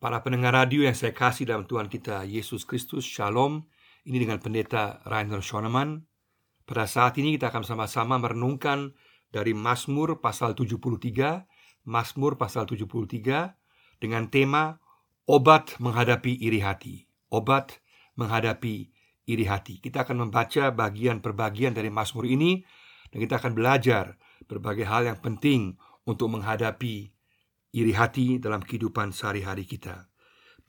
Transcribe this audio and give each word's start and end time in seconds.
Para 0.00 0.24
pendengar 0.24 0.56
radio 0.56 0.88
yang 0.88 0.96
saya 0.96 1.12
kasih 1.12 1.44
dalam 1.44 1.68
Tuhan 1.68 1.92
kita 1.92 2.24
Yesus 2.24 2.64
Kristus, 2.64 3.04
Shalom. 3.04 3.68
Ini 4.08 4.24
dengan 4.24 4.40
pendeta 4.40 5.04
Rainer 5.04 5.44
Schoenemann. 5.44 6.08
Pada 6.64 6.88
saat 6.88 7.20
ini 7.20 7.36
kita 7.36 7.52
akan 7.52 7.68
sama-sama 7.68 8.16
merenungkan 8.16 8.96
dari 9.28 9.52
Mazmur 9.52 10.24
pasal 10.24 10.56
73, 10.56 11.44
Mazmur 11.84 12.40
pasal 12.40 12.64
73 12.64 13.52
dengan 14.00 14.32
tema 14.32 14.80
obat 15.28 15.76
menghadapi 15.76 16.32
iri 16.48 16.64
hati. 16.64 17.04
Obat 17.28 17.84
menghadapi 18.16 18.88
iri 19.28 19.44
hati. 19.44 19.84
Kita 19.84 20.08
akan 20.08 20.24
membaca 20.24 20.72
bagian 20.72 21.20
per 21.20 21.36
bagian 21.36 21.76
dari 21.76 21.92
Mazmur 21.92 22.24
ini 22.24 22.64
dan 23.12 23.20
kita 23.20 23.36
akan 23.36 23.52
belajar 23.52 24.16
berbagai 24.48 24.88
hal 24.88 25.12
yang 25.12 25.20
penting 25.20 25.76
untuk 26.08 26.32
menghadapi 26.32 27.19
iri 27.70 27.94
hati 27.94 28.38
dalam 28.42 28.62
kehidupan 28.62 29.14
sehari-hari 29.14 29.66
kita. 29.66 30.10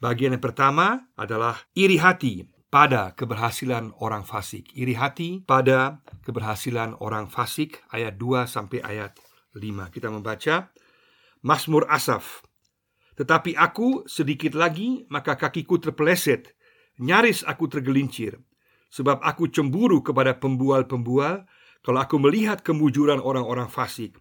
Bagian 0.02 0.34
yang 0.34 0.42
pertama 0.42 1.10
adalah 1.14 1.62
iri 1.78 1.98
hati 1.98 2.42
pada 2.72 3.12
keberhasilan 3.14 3.94
orang 4.02 4.26
fasik. 4.26 4.72
Iri 4.74 4.98
hati 4.98 5.44
pada 5.44 6.02
keberhasilan 6.26 6.98
orang 6.98 7.28
fasik 7.30 7.84
ayat 7.92 8.18
2 8.18 8.48
sampai 8.48 8.82
ayat 8.82 9.14
5. 9.54 9.92
Kita 9.94 10.08
membaca 10.08 10.72
Mazmur 11.44 11.86
Asaf. 11.86 12.42
Tetapi 13.14 13.54
aku 13.54 14.08
sedikit 14.08 14.56
lagi 14.56 15.04
maka 15.12 15.36
kakiku 15.36 15.76
terpeleset, 15.76 16.56
nyaris 16.98 17.44
aku 17.44 17.68
tergelincir. 17.68 18.40
Sebab 18.92 19.20
aku 19.20 19.48
cemburu 19.52 20.00
kepada 20.00 20.36
pembual-pembual 20.36 21.44
kalau 21.84 21.98
aku 22.00 22.16
melihat 22.16 22.60
kemujuran 22.64 23.20
orang-orang 23.20 23.68
fasik. 23.68 24.16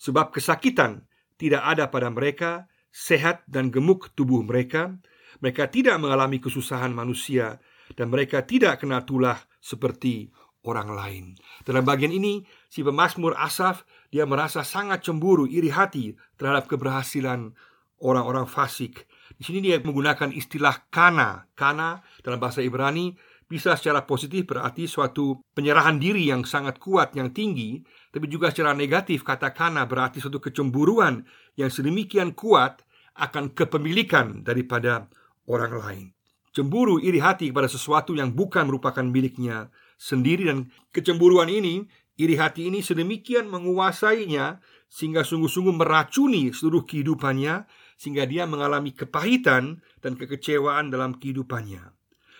Sebab 0.00 0.30
kesakitan 0.30 1.08
tidak 1.40 1.62
ada 1.64 1.90
pada 1.90 2.08
mereka, 2.10 2.70
sehat 2.94 3.42
dan 3.50 3.74
gemuk 3.74 4.14
tubuh 4.14 4.42
mereka. 4.46 4.94
Mereka 5.42 5.68
tidak 5.68 5.98
mengalami 5.98 6.38
kesusahan 6.38 6.94
manusia 6.94 7.58
dan 7.98 8.08
mereka 8.08 8.46
tidak 8.46 8.80
kena 8.80 9.02
tulah 9.02 9.36
seperti 9.58 10.30
orang 10.64 10.88
lain. 10.94 11.24
Dalam 11.66 11.84
bagian 11.84 12.14
ini, 12.14 12.40
si 12.72 12.80
pemazmur 12.80 13.36
Asaf 13.36 13.84
dia 14.08 14.24
merasa 14.24 14.64
sangat 14.64 15.04
cemburu, 15.04 15.44
iri 15.44 15.68
hati 15.68 16.16
terhadap 16.40 16.70
keberhasilan 16.70 17.52
orang-orang 18.00 18.48
fasik. 18.48 19.04
Di 19.34 19.42
sini 19.42 19.58
dia 19.60 19.82
menggunakan 19.82 20.30
istilah 20.32 20.88
kana. 20.88 21.50
Kana 21.58 22.00
dalam 22.22 22.38
bahasa 22.38 22.62
Ibrani 22.62 23.12
bisa 23.44 23.76
secara 23.76 24.02
positif 24.08 24.48
berarti 24.48 24.88
suatu 24.88 25.40
penyerahan 25.52 26.00
diri 26.00 26.32
yang 26.32 26.42
sangat 26.42 26.80
kuat, 26.80 27.12
yang 27.14 27.30
tinggi, 27.30 27.84
tapi 28.10 28.26
juga 28.26 28.50
secara 28.50 28.72
negatif 28.72 29.22
kata 29.22 29.52
kana 29.52 29.84
berarti 29.84 30.18
suatu 30.18 30.40
kecemburuan 30.40 31.22
yang 31.54 31.68
sedemikian 31.68 32.32
kuat 32.32 32.82
akan 33.14 33.54
kepemilikan 33.54 34.42
daripada 34.42 35.06
orang 35.46 35.72
lain. 35.78 36.06
Cemburu 36.54 37.02
iri 37.02 37.18
hati 37.18 37.50
kepada 37.50 37.66
sesuatu 37.66 38.14
yang 38.14 38.30
bukan 38.30 38.70
merupakan 38.70 39.02
miliknya 39.02 39.74
sendiri 39.98 40.46
dan 40.46 40.70
kecemburuan 40.94 41.50
ini, 41.50 41.86
iri 42.14 42.38
hati 42.38 42.70
ini 42.70 42.78
sedemikian 42.78 43.50
menguasainya 43.50 44.62
sehingga 44.86 45.26
sungguh-sungguh 45.26 45.74
meracuni 45.74 46.54
seluruh 46.54 46.86
kehidupannya 46.86 47.66
sehingga 47.98 48.26
dia 48.26 48.46
mengalami 48.46 48.94
kepahitan 48.94 49.82
dan 49.98 50.12
kekecewaan 50.14 50.94
dalam 50.94 51.18
kehidupannya. 51.18 51.90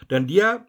Dan 0.07 0.31
dia 0.31 0.63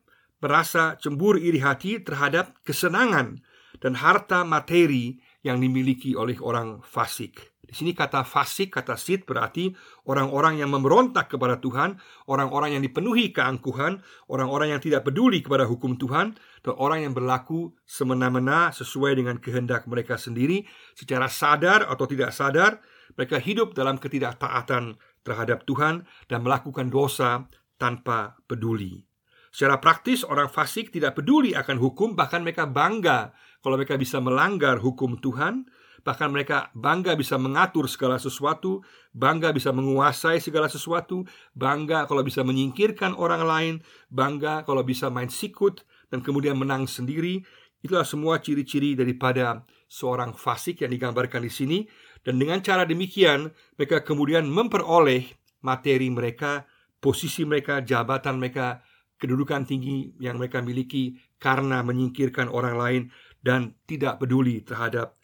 merasa 0.45 0.93
cemburu 1.01 1.41
iri 1.41 1.57
hati 1.57 1.97
terhadap 2.05 2.53
kesenangan 2.61 3.41
dan 3.81 3.97
harta 3.97 4.45
materi 4.45 5.17
yang 5.41 5.57
dimiliki 5.57 6.13
oleh 6.13 6.37
orang 6.37 6.85
fasik. 6.85 7.57
Di 7.65 7.73
sini 7.73 7.97
kata 7.97 8.21
fasik, 8.21 8.77
kata 8.77 8.93
sit 8.93 9.25
berarti 9.25 9.73
orang-orang 10.05 10.61
yang 10.61 10.69
memberontak 10.69 11.33
kepada 11.33 11.57
Tuhan, 11.57 11.97
orang-orang 12.29 12.77
yang 12.77 12.83
dipenuhi 12.85 13.33
keangkuhan, 13.33 14.05
orang-orang 14.29 14.77
yang 14.77 14.81
tidak 14.81 15.01
peduli 15.01 15.41
kepada 15.41 15.65
hukum 15.65 15.97
Tuhan, 15.97 16.37
dan 16.61 16.73
orang 16.77 17.09
yang 17.09 17.13
berlaku 17.17 17.73
semena-mena 17.89 18.69
sesuai 18.69 19.17
dengan 19.17 19.41
kehendak 19.41 19.89
mereka 19.89 20.13
sendiri, 20.21 20.61
secara 20.93 21.25
sadar 21.25 21.89
atau 21.89 22.05
tidak 22.05 22.29
sadar, 22.37 22.85
mereka 23.17 23.41
hidup 23.41 23.73
dalam 23.73 23.97
ketidaktaatan 23.97 25.01
terhadap 25.25 25.65
Tuhan 25.65 26.05
dan 26.29 26.45
melakukan 26.45 26.93
dosa 26.93 27.49
tanpa 27.81 28.37
peduli. 28.45 29.14
Secara 29.55 29.79
praktis, 29.79 30.27
orang 30.27 30.51
fasik 30.51 30.91
tidak 30.91 31.15
peduli 31.15 31.55
akan 31.55 31.79
hukum, 31.79 32.11
bahkan 32.11 32.43
mereka 32.43 32.67
bangga 32.67 33.31
kalau 33.63 33.79
mereka 33.79 33.95
bisa 33.95 34.19
melanggar 34.19 34.83
hukum 34.83 35.15
Tuhan, 35.15 35.63
bahkan 36.03 36.27
mereka 36.27 36.75
bangga 36.75 37.15
bisa 37.15 37.39
mengatur 37.39 37.87
segala 37.87 38.19
sesuatu, 38.19 38.83
bangga 39.15 39.55
bisa 39.55 39.71
menguasai 39.71 40.43
segala 40.43 40.67
sesuatu, 40.67 41.23
bangga 41.55 42.03
kalau 42.03 42.19
bisa 42.27 42.43
menyingkirkan 42.43 43.15
orang 43.15 43.47
lain, 43.47 43.73
bangga 44.11 44.67
kalau 44.67 44.83
bisa 44.83 45.07
main 45.07 45.31
sikut 45.31 45.87
dan 46.11 46.19
kemudian 46.19 46.59
menang 46.59 46.83
sendiri. 46.83 47.39
Itulah 47.79 48.03
semua 48.03 48.43
ciri-ciri 48.43 48.91
daripada 48.91 49.63
seorang 49.87 50.35
fasik 50.35 50.83
yang 50.83 50.91
digambarkan 50.91 51.39
di 51.39 51.51
sini 51.53 51.79
dan 52.27 52.43
dengan 52.43 52.59
cara 52.59 52.83
demikian 52.83 53.55
mereka 53.79 54.03
kemudian 54.03 54.51
memperoleh 54.51 55.31
materi 55.63 56.11
mereka, 56.11 56.67
posisi 56.99 57.47
mereka, 57.47 57.79
jabatan 57.79 58.35
mereka, 58.35 58.83
kedudukan 59.19 59.63
tinggi 59.63 60.15
yang 60.19 60.39
mereka 60.39 60.59
miliki 60.59 61.15
karena 61.39 61.81
menyingkirkan 61.81 62.51
orang 62.51 62.75
lain 62.75 63.01
dan 63.39 63.77
tidak 63.85 64.19
peduli 64.19 64.63
terhadap 64.65 65.15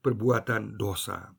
perbuatan 0.00 0.76
dosa. 0.78 1.34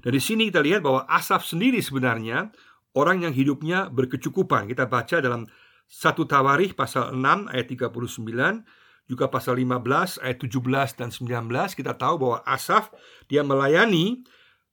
Dari 0.00 0.20
sini 0.20 0.50
kita 0.50 0.60
lihat 0.60 0.82
bahwa 0.82 1.06
Asaf 1.06 1.46
sendiri 1.46 1.78
sebenarnya 1.78 2.50
orang 2.98 3.24
yang 3.24 3.34
hidupnya 3.34 3.88
berkecukupan. 3.88 4.68
Kita 4.70 4.90
baca 4.90 5.22
dalam 5.22 5.46
satu 5.86 6.24
Tawarikh 6.24 6.74
pasal 6.74 7.14
6 7.14 7.52
ayat 7.52 7.66
39 7.70 8.64
juga 9.04 9.28
pasal 9.28 9.60
15 9.60 10.24
ayat 10.24 10.38
17 10.40 10.96
dan 10.96 11.08
19 11.12 11.52
kita 11.76 11.92
tahu 11.92 12.14
bahwa 12.16 12.38
Asaf 12.48 12.88
dia 13.28 13.44
melayani 13.44 14.24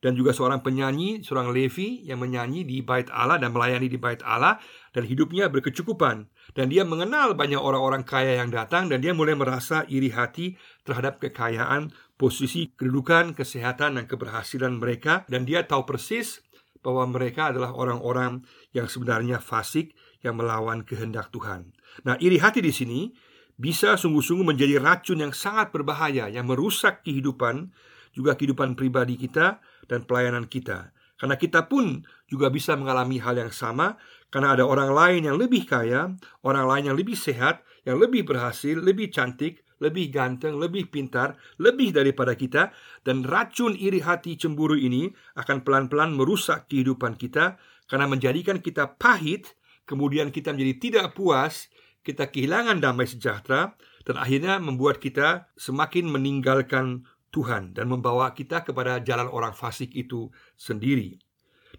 dan 0.02 0.18
juga 0.18 0.34
seorang 0.34 0.66
penyanyi, 0.66 1.22
seorang 1.22 1.54
Levi 1.54 2.02
yang 2.04 2.20
menyanyi 2.20 2.66
di 2.66 2.82
bait 2.82 3.08
Allah 3.14 3.38
dan 3.38 3.54
melayani 3.54 3.86
di 3.86 4.02
bait 4.02 4.20
Allah 4.26 4.58
dan 4.98 5.06
hidupnya 5.06 5.48
berkecukupan 5.48 6.26
dan 6.58 6.66
dia 6.68 6.82
mengenal 6.82 7.38
banyak 7.38 7.62
orang-orang 7.62 8.02
kaya 8.02 8.42
yang 8.42 8.50
datang 8.50 8.90
dan 8.90 9.00
dia 9.00 9.14
mulai 9.14 9.38
merasa 9.38 9.86
iri 9.88 10.10
hati 10.10 10.58
terhadap 10.84 11.22
kekayaan, 11.22 11.94
posisi, 12.18 12.74
kedudukan, 12.74 13.38
kesehatan 13.38 14.02
dan 14.02 14.10
keberhasilan 14.10 14.82
mereka 14.82 15.24
dan 15.30 15.46
dia 15.46 15.64
tahu 15.64 15.86
persis 15.86 16.42
bahwa 16.82 17.06
mereka 17.14 17.54
adalah 17.54 17.78
orang-orang 17.78 18.42
yang 18.74 18.90
sebenarnya 18.90 19.38
fasik 19.38 19.94
yang 20.26 20.38
melawan 20.38 20.82
kehendak 20.82 21.30
Tuhan. 21.30 21.78
Nah, 22.06 22.18
iri 22.18 22.42
hati 22.42 22.62
di 22.62 22.74
sini 22.74 23.14
bisa 23.62 23.94
sungguh-sungguh 23.94 24.42
menjadi 24.42 24.82
racun 24.82 25.22
yang 25.22 25.34
sangat 25.38 25.70
berbahaya 25.70 26.26
yang 26.34 26.50
merusak 26.50 27.06
kehidupan 27.06 27.70
juga 28.12 28.36
kehidupan 28.36 28.76
pribadi 28.76 29.16
kita 29.16 29.60
dan 29.88 30.04
pelayanan 30.08 30.48
kita. 30.48 30.92
Karena 31.20 31.38
kita 31.38 31.70
pun 31.70 32.02
juga 32.26 32.50
bisa 32.50 32.74
mengalami 32.74 33.22
hal 33.22 33.38
yang 33.38 33.54
sama 33.54 33.94
karena 34.34 34.58
ada 34.58 34.66
orang 34.66 34.90
lain 34.90 35.22
yang 35.30 35.38
lebih 35.38 35.70
kaya, 35.70 36.18
orang 36.42 36.66
lain 36.66 36.84
yang 36.90 36.98
lebih 36.98 37.14
sehat, 37.14 37.62
yang 37.86 38.02
lebih 38.02 38.26
berhasil, 38.26 38.74
lebih 38.74 39.14
cantik, 39.14 39.62
lebih 39.82 40.14
ganteng, 40.14 40.58
lebih 40.58 40.90
pintar, 40.90 41.38
lebih 41.58 41.94
daripada 41.94 42.38
kita 42.38 42.74
dan 43.02 43.26
racun 43.26 43.74
iri 43.74 44.02
hati 44.02 44.38
cemburu 44.38 44.78
ini 44.78 45.10
akan 45.38 45.66
pelan-pelan 45.66 46.14
merusak 46.14 46.70
kehidupan 46.70 47.18
kita 47.18 47.58
karena 47.90 48.08
menjadikan 48.08 48.62
kita 48.62 48.96
pahit, 48.96 49.58
kemudian 49.90 50.30
kita 50.30 50.54
menjadi 50.54 50.74
tidak 50.78 51.06
puas, 51.18 51.68
kita 52.02 52.30
kehilangan 52.30 52.82
damai 52.82 53.06
sejahtera 53.10 53.78
dan 54.06 54.16
akhirnya 54.18 54.58
membuat 54.58 54.98
kita 54.98 55.50
semakin 55.58 56.10
meninggalkan 56.10 57.06
Tuhan 57.32 57.72
dan 57.72 57.88
membawa 57.88 58.36
kita 58.36 58.62
kepada 58.68 59.00
jalan 59.00 59.32
orang 59.32 59.56
fasik 59.56 59.96
itu 59.96 60.28
sendiri. 60.60 61.16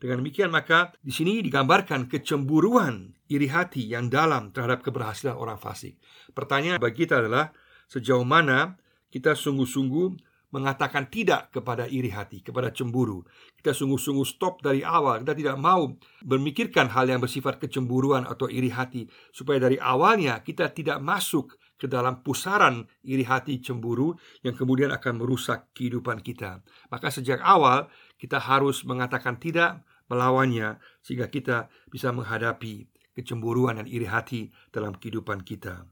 Dengan 0.01 0.25
demikian 0.25 0.51
maka 0.51 0.91
di 0.99 1.13
sini 1.13 1.45
digambarkan 1.45 2.09
kecemburuan 2.09 3.13
iri 3.28 3.47
hati 3.47 3.93
yang 3.93 4.09
dalam 4.09 4.51
terhadap 4.51 4.83
keberhasilan 4.83 5.37
orang 5.37 5.60
fasik. 5.60 6.01
Pertanyaan 6.33 6.81
bagi 6.81 7.07
kita 7.07 7.22
adalah 7.22 7.53
sejauh 7.87 8.25
mana 8.25 8.81
kita 9.13 9.37
sungguh-sungguh 9.37 10.33
mengatakan 10.53 11.09
tidak 11.09 11.49
kepada 11.49 11.89
iri 11.89 12.13
hati, 12.13 12.45
kepada 12.45 12.69
cemburu. 12.69 13.25
Kita 13.57 13.72
sungguh-sungguh 13.72 14.27
stop 14.28 14.60
dari 14.60 14.84
awal. 14.84 15.25
Kita 15.25 15.33
tidak 15.33 15.57
mau 15.57 15.89
memikirkan 16.28 16.93
hal 16.93 17.09
yang 17.09 17.25
bersifat 17.25 17.57
kecemburuan 17.57 18.28
atau 18.28 18.53
iri 18.53 18.69
hati, 18.69 19.09
supaya 19.33 19.65
dari 19.65 19.81
awalnya 19.81 20.45
kita 20.45 20.69
tidak 20.77 21.01
masuk 21.01 21.57
ke 21.83 21.91
dalam 21.91 22.23
pusaran 22.23 22.87
iri 23.03 23.27
hati 23.27 23.59
cemburu 23.59 24.15
yang 24.47 24.55
kemudian 24.55 24.95
akan 24.95 25.19
merusak 25.19 25.75
kehidupan 25.75 26.23
kita. 26.23 26.63
Maka 26.95 27.11
sejak 27.11 27.43
awal 27.43 27.91
kita 28.23 28.39
harus 28.39 28.87
mengatakan 28.87 29.43
tidak 29.43 29.83
melawannya 30.07 30.79
sehingga 31.03 31.27
kita 31.27 31.67
bisa 31.91 32.15
menghadapi 32.15 32.87
kecemburuan 33.19 33.83
dan 33.83 33.91
iri 33.91 34.07
hati 34.07 34.55
dalam 34.71 34.95
kehidupan 34.95 35.43
kita. 35.43 35.91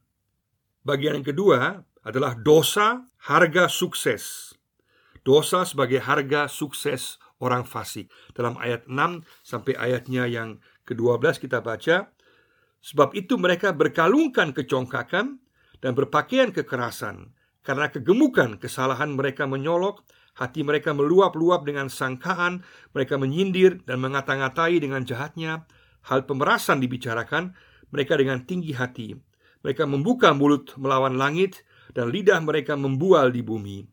Bagian 0.87 1.19
yang 1.19 1.27
kedua 1.27 1.83
adalah 2.07 2.39
dosa 2.39 3.03
harga 3.27 3.67
sukses. 3.67 4.55
Dosa 5.27 5.67
sebagai 5.67 5.99
harga 5.99 6.47
sukses 6.47 7.19
orang 7.43 7.67
fasik. 7.67 8.09
Dalam 8.31 8.55
ayat 8.63 8.87
6 8.87 9.27
sampai 9.43 9.75
ayatnya 9.75 10.25
yang 10.31 10.63
ke-12 10.87 11.45
kita 11.45 11.61
baca, 11.61 12.09
sebab 12.81 13.13
itu 13.13 13.37
mereka 13.37 13.77
berkalungkan 13.77 14.57
kecongkakan 14.57 15.40
dan 15.81 15.97
berpakaian 15.97 16.53
kekerasan. 16.53 17.32
Karena 17.61 17.93
kegemukan 17.93 18.56
kesalahan 18.56 19.12
mereka 19.12 19.44
menyolok, 19.44 20.05
hati 20.37 20.65
mereka 20.65 20.97
meluap-luap 20.97 21.69
dengan 21.69 21.93
sangkaan, 21.93 22.65
mereka 22.97 23.21
menyindir 23.21 23.85
dan 23.85 24.00
mengata-ngatai 24.00 24.81
dengan 24.81 25.05
jahatnya. 25.05 25.69
Hal 26.09 26.25
pemerasan 26.25 26.81
dibicarakan, 26.81 27.53
mereka 27.93 28.17
dengan 28.17 28.49
tinggi 28.49 28.73
hati. 28.73 29.12
Mereka 29.61 29.85
membuka 29.85 30.32
mulut 30.32 30.73
melawan 30.81 31.21
langit, 31.21 31.61
dan 31.93 32.09
lidah 32.09 32.41
mereka 32.41 32.79
membual 32.79 33.35
di 33.35 33.43
bumi. 33.44 33.85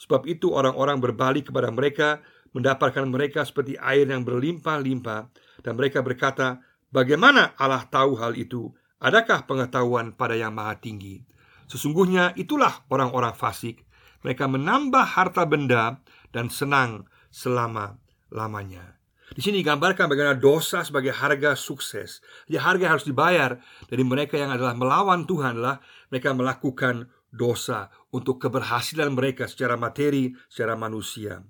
Sebab 0.00 0.26
itu 0.26 0.50
orang-orang 0.50 0.98
berbalik 0.98 1.52
kepada 1.52 1.70
mereka, 1.70 2.18
mendapatkan 2.56 3.06
mereka 3.06 3.46
seperti 3.46 3.78
air 3.78 4.08
yang 4.08 4.26
berlimpah-limpah, 4.26 5.20
dan 5.62 5.72
mereka 5.78 6.02
berkata, 6.02 6.58
Bagaimana 6.92 7.56
Allah 7.56 7.88
tahu 7.88 8.20
hal 8.20 8.36
itu? 8.36 8.68
Adakah 9.02 9.50
pengetahuan 9.50 10.14
pada 10.14 10.38
yang 10.38 10.54
maha 10.54 10.78
tinggi? 10.78 11.26
Sesungguhnya 11.66 12.38
itulah 12.38 12.86
orang-orang 12.86 13.34
fasik. 13.34 13.82
Mereka 14.22 14.46
menambah 14.46 15.18
harta 15.18 15.42
benda 15.42 15.98
dan 16.30 16.46
senang 16.46 17.10
selama-lamanya. 17.34 19.02
Di 19.34 19.42
sini 19.42 19.64
digambarkan 19.64 20.06
bagaimana 20.06 20.38
dosa 20.38 20.86
sebagai 20.86 21.10
harga 21.10 21.58
sukses. 21.58 22.22
Ya 22.46 22.62
harga 22.62 22.94
harus 22.94 23.02
dibayar 23.02 23.58
dari 23.90 24.06
mereka 24.06 24.38
yang 24.38 24.54
adalah 24.54 24.78
melawan 24.78 25.26
Tuhan 25.26 25.58
adalah 25.58 25.82
mereka 26.06 26.30
melakukan 26.36 27.10
dosa 27.34 27.90
untuk 28.14 28.38
keberhasilan 28.38 29.10
mereka 29.10 29.50
secara 29.50 29.74
materi, 29.74 30.30
secara 30.46 30.78
manusia. 30.78 31.42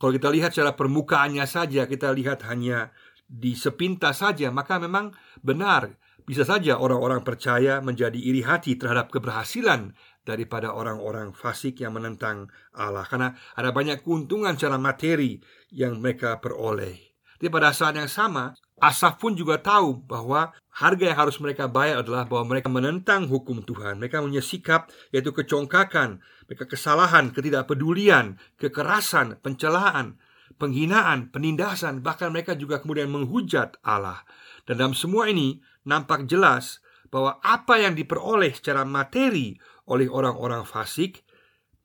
Kalau 0.00 0.12
kita 0.14 0.32
lihat 0.32 0.56
secara 0.56 0.72
permukaannya 0.72 1.44
saja, 1.44 1.84
kita 1.84 2.14
lihat 2.16 2.46
hanya 2.48 2.94
di 3.26 3.58
sepintas 3.58 4.22
saja, 4.22 4.54
maka 4.54 4.78
memang 4.78 5.10
benar 5.42 5.98
bisa 6.26 6.42
saja 6.42 6.76
orang-orang 6.76 7.22
percaya 7.22 7.78
menjadi 7.78 8.18
iri 8.18 8.42
hati 8.42 8.74
terhadap 8.74 9.14
keberhasilan 9.14 9.94
daripada 10.26 10.74
orang-orang 10.74 11.30
fasik 11.30 11.80
yang 11.80 11.94
menentang 11.94 12.50
Allah 12.74 13.06
karena 13.06 13.38
ada 13.54 13.70
banyak 13.70 14.02
keuntungan 14.02 14.58
secara 14.58 14.76
materi 14.76 15.38
yang 15.70 16.02
mereka 16.02 16.42
peroleh. 16.42 17.14
Tapi 17.38 17.52
pada 17.52 17.70
saat 17.70 17.94
yang 17.94 18.10
sama, 18.10 18.56
Asaf 18.76 19.16
pun 19.16 19.32
juga 19.32 19.56
tahu 19.56 20.04
bahwa 20.04 20.52
harga 20.68 21.08
yang 21.08 21.16
harus 21.16 21.40
mereka 21.40 21.64
bayar 21.64 22.04
adalah 22.04 22.28
bahwa 22.28 22.52
mereka 22.52 22.68
menentang 22.68 23.24
hukum 23.24 23.64
Tuhan. 23.64 23.96
Mereka 23.96 24.20
punya 24.20 24.44
sikap 24.44 24.92
yaitu 25.16 25.32
kecongkakan, 25.32 26.20
mereka 26.44 26.68
kesalahan, 26.68 27.32
ketidakpedulian, 27.32 28.36
kekerasan, 28.60 29.40
pencelaan, 29.40 30.20
penghinaan, 30.60 31.32
penindasan, 31.32 32.04
bahkan 32.04 32.28
mereka 32.28 32.52
juga 32.52 32.76
kemudian 32.76 33.08
menghujat 33.08 33.80
Allah. 33.80 34.28
Dan 34.68 34.76
dalam 34.76 34.92
semua 34.92 35.32
ini 35.32 35.56
nampak 35.86 36.26
jelas 36.26 36.82
bahwa 37.08 37.38
apa 37.40 37.78
yang 37.78 37.94
diperoleh 37.94 38.52
secara 38.52 38.82
materi 38.82 39.54
oleh 39.86 40.10
orang-orang 40.10 40.66
fasik, 40.66 41.22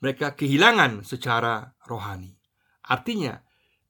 mereka 0.02 0.34
kehilangan 0.34 1.06
secara 1.06 1.78
rohani. 1.86 2.34
Artinya, 2.90 3.38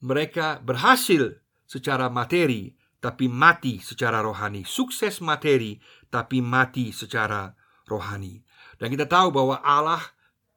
mereka 0.03 0.59
berhasil 0.59 1.39
secara 1.63 2.11
materi, 2.11 2.75
tapi 2.99 3.31
mati 3.31 3.79
secara 3.79 4.19
rohani. 4.19 4.67
Sukses 4.67 5.23
materi, 5.23 5.79
tapi 6.11 6.43
mati 6.43 6.91
secara 6.91 7.47
rohani. 7.87 8.43
Dan 8.75 8.91
kita 8.91 9.07
tahu 9.07 9.31
bahwa 9.31 9.63
Allah 9.63 10.03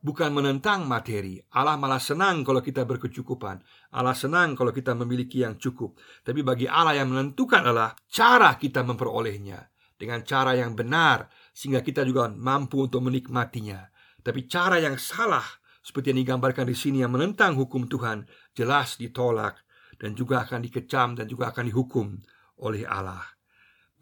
bukan 0.04 0.36
menentang 0.36 0.84
materi. 0.84 1.40
Allah 1.56 1.80
malah 1.80 1.98
senang 1.98 2.44
kalau 2.44 2.60
kita 2.60 2.84
berkecukupan. 2.84 3.64
Allah 3.96 4.12
senang 4.12 4.52
kalau 4.52 4.68
kita 4.68 4.92
memiliki 4.92 5.40
yang 5.40 5.56
cukup. 5.56 5.96
Tapi 6.20 6.44
bagi 6.44 6.68
Allah 6.68 7.00
yang 7.00 7.08
menentukan 7.08 7.64
adalah 7.64 7.96
cara 8.12 8.60
kita 8.60 8.84
memperolehnya 8.84 9.64
dengan 9.96 10.20
cara 10.20 10.52
yang 10.52 10.76
benar 10.76 11.32
sehingga 11.56 11.80
kita 11.80 12.04
juga 12.04 12.28
mampu 12.28 12.84
untuk 12.84 13.00
menikmatinya. 13.00 13.80
Tapi 14.20 14.44
cara 14.44 14.76
yang 14.76 15.00
salah 15.00 15.44
seperti 15.80 16.12
yang 16.12 16.20
digambarkan 16.20 16.68
di 16.68 16.76
sini 16.76 17.00
yang 17.00 17.16
menentang 17.16 17.56
hukum 17.56 17.88
Tuhan 17.88 18.28
jelas 18.52 19.00
ditolak 19.00 19.64
dan 19.96 20.12
juga 20.12 20.44
akan 20.44 20.60
dikecam 20.60 21.16
dan 21.16 21.24
juga 21.24 21.48
akan 21.48 21.64
dihukum 21.72 22.20
oleh 22.60 22.84
Allah. 22.84 23.24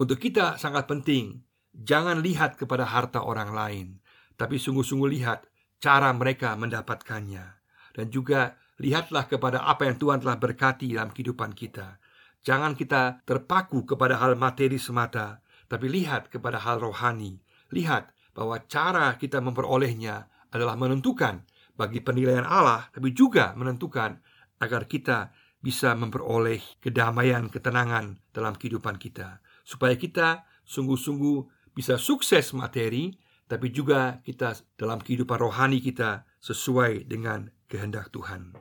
Untuk 0.02 0.18
kita 0.18 0.58
sangat 0.58 0.90
penting 0.90 1.42
jangan 1.70 2.18
lihat 2.22 2.58
kepada 2.58 2.86
harta 2.86 3.22
orang 3.22 3.54
lain, 3.54 3.86
tapi 4.34 4.58
sungguh-sungguh 4.58 5.10
lihat 5.20 5.51
cara 5.82 6.14
mereka 6.14 6.54
mendapatkannya 6.54 7.46
dan 7.98 8.06
juga 8.08 8.54
lihatlah 8.78 9.26
kepada 9.26 9.66
apa 9.66 9.90
yang 9.90 9.98
Tuhan 9.98 10.22
telah 10.22 10.38
berkati 10.38 10.94
dalam 10.94 11.10
kehidupan 11.10 11.58
kita. 11.58 11.98
Jangan 12.42 12.78
kita 12.78 13.22
terpaku 13.26 13.82
kepada 13.86 14.18
hal 14.18 14.38
materi 14.38 14.78
semata, 14.78 15.42
tapi 15.66 15.90
lihat 15.90 16.30
kepada 16.30 16.62
hal 16.62 16.78
rohani. 16.82 17.38
Lihat 17.74 18.10
bahwa 18.34 18.62
cara 18.66 19.14
kita 19.18 19.38
memperolehnya 19.38 20.26
adalah 20.50 20.74
menentukan 20.78 21.46
bagi 21.78 22.02
penilaian 22.02 22.46
Allah, 22.46 22.90
tapi 22.90 23.14
juga 23.14 23.54
menentukan 23.54 24.18
agar 24.58 24.86
kita 24.86 25.30
bisa 25.62 25.94
memperoleh 25.94 26.82
kedamaian, 26.82 27.46
ketenangan 27.46 28.18
dalam 28.34 28.58
kehidupan 28.58 28.98
kita, 28.98 29.38
supaya 29.62 29.94
kita 29.94 30.42
sungguh-sungguh 30.66 31.70
bisa 31.72 31.96
sukses 31.96 32.50
materi, 32.52 33.14
tapi 33.52 33.68
juga 33.68 34.24
kita 34.24 34.56
dalam 34.80 34.96
kehidupan 34.96 35.36
rohani 35.36 35.84
kita 35.84 36.24
sesuai 36.40 37.04
dengan 37.04 37.52
kehendak 37.68 38.08
Tuhan. 38.08 38.56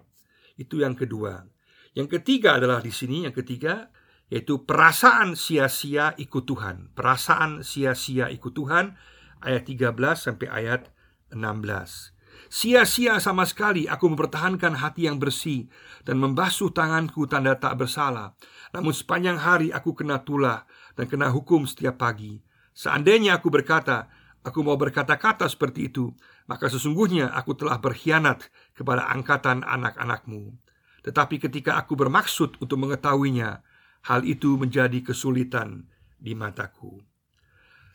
Itu 0.60 0.84
yang 0.84 1.00
kedua. 1.00 1.48
Yang 1.96 2.20
ketiga 2.20 2.60
adalah 2.60 2.84
di 2.84 2.92
sini, 2.92 3.24
yang 3.24 3.32
ketiga 3.32 3.88
yaitu 4.28 4.68
perasaan 4.68 5.40
sia-sia 5.40 6.12
ikut 6.20 6.44
Tuhan. 6.44 6.92
Perasaan 6.92 7.64
sia-sia 7.64 8.28
ikut 8.32 8.52
Tuhan 8.52 9.00
ayat 9.40 9.64
13 9.64 9.96
sampai 10.20 10.48
ayat 10.52 10.92
16. 11.32 12.12
Sia-sia 12.52 13.20
sama 13.24 13.48
sekali 13.48 13.88
aku 13.88 14.12
mempertahankan 14.12 14.76
hati 14.76 15.08
yang 15.08 15.24
bersih 15.24 15.72
dan 16.04 16.20
membasuh 16.20 16.68
tanganku 16.72 17.32
tanda 17.32 17.56
tak 17.56 17.80
bersalah. 17.80 18.36
Namun 18.76 18.92
sepanjang 18.92 19.40
hari 19.40 19.72
aku 19.72 19.96
kena 19.96 20.20
tulah 20.24 20.68
dan 21.00 21.08
kena 21.08 21.32
hukum 21.32 21.64
setiap 21.64 22.00
pagi. 22.00 22.44
Seandainya 22.72 23.40
aku 23.40 23.52
berkata, 23.52 24.08
aku 24.42 24.60
mau 24.66 24.78
berkata-kata 24.78 25.46
seperti 25.50 25.90
itu, 25.90 26.14
maka 26.50 26.68
sesungguhnya 26.68 27.34
aku 27.34 27.58
telah 27.58 27.78
berkhianat 27.78 28.50
kepada 28.74 29.10
angkatan 29.10 29.62
anak-anakmu. 29.66 30.58
Tetapi 31.02 31.42
ketika 31.42 31.82
aku 31.82 31.98
bermaksud 31.98 32.62
untuk 32.62 32.78
mengetahuinya, 32.78 33.62
hal 34.06 34.22
itu 34.26 34.58
menjadi 34.58 35.02
kesulitan 35.02 35.90
di 36.18 36.38
mataku. 36.38 37.02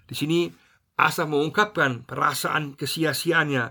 Di 0.07 0.15
sini 0.15 0.51
Asa 0.97 1.29
mengungkapkan 1.29 2.09
perasaan 2.09 2.73
kesia-siaannya 2.73 3.65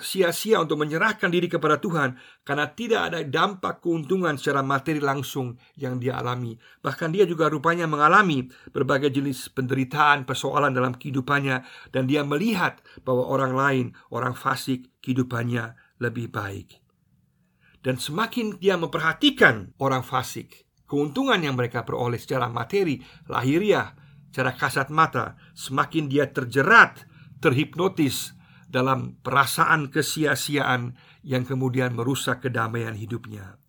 sia-sia 0.00 0.56
untuk 0.56 0.80
menyerahkan 0.80 1.28
diri 1.28 1.52
kepada 1.52 1.76
Tuhan 1.76 2.16
karena 2.40 2.72
tidak 2.72 3.12
ada 3.12 3.20
dampak 3.20 3.84
keuntungan 3.84 4.40
secara 4.40 4.64
materi 4.64 4.96
langsung 5.02 5.60
yang 5.76 6.00
dia 6.00 6.16
alami. 6.16 6.56
Bahkan 6.80 7.12
dia 7.12 7.28
juga 7.28 7.52
rupanya 7.52 7.84
mengalami 7.84 8.48
berbagai 8.72 9.12
jenis 9.12 9.52
penderitaan, 9.52 10.24
persoalan 10.24 10.72
dalam 10.72 10.96
kehidupannya 10.96 11.60
dan 11.92 12.08
dia 12.08 12.24
melihat 12.24 12.80
bahwa 13.04 13.28
orang 13.28 13.52
lain, 13.52 13.86
orang 14.08 14.32
fasik, 14.32 14.88
kehidupannya 15.04 15.76
lebih 16.00 16.32
baik. 16.32 16.80
Dan 17.82 17.98
semakin 17.98 18.62
dia 18.62 18.78
memperhatikan 18.78 19.74
orang 19.82 20.06
fasik, 20.06 20.70
keuntungan 20.86 21.42
yang 21.42 21.58
mereka 21.58 21.82
peroleh 21.82 22.16
secara 22.16 22.46
materi, 22.46 23.02
lahiriah, 23.26 23.92
secara 24.30 24.54
kasat 24.56 24.88
mata, 24.88 25.36
semakin 25.52 26.06
dia 26.06 26.30
terjerat, 26.30 27.04
terhipnotis 27.42 28.38
dalam 28.72 29.20
perasaan 29.20 29.92
kesia-siaan 29.92 30.96
yang 31.20 31.44
kemudian 31.44 31.92
merusak 31.92 32.48
kedamaian 32.48 32.96
hidupnya. 32.96 33.60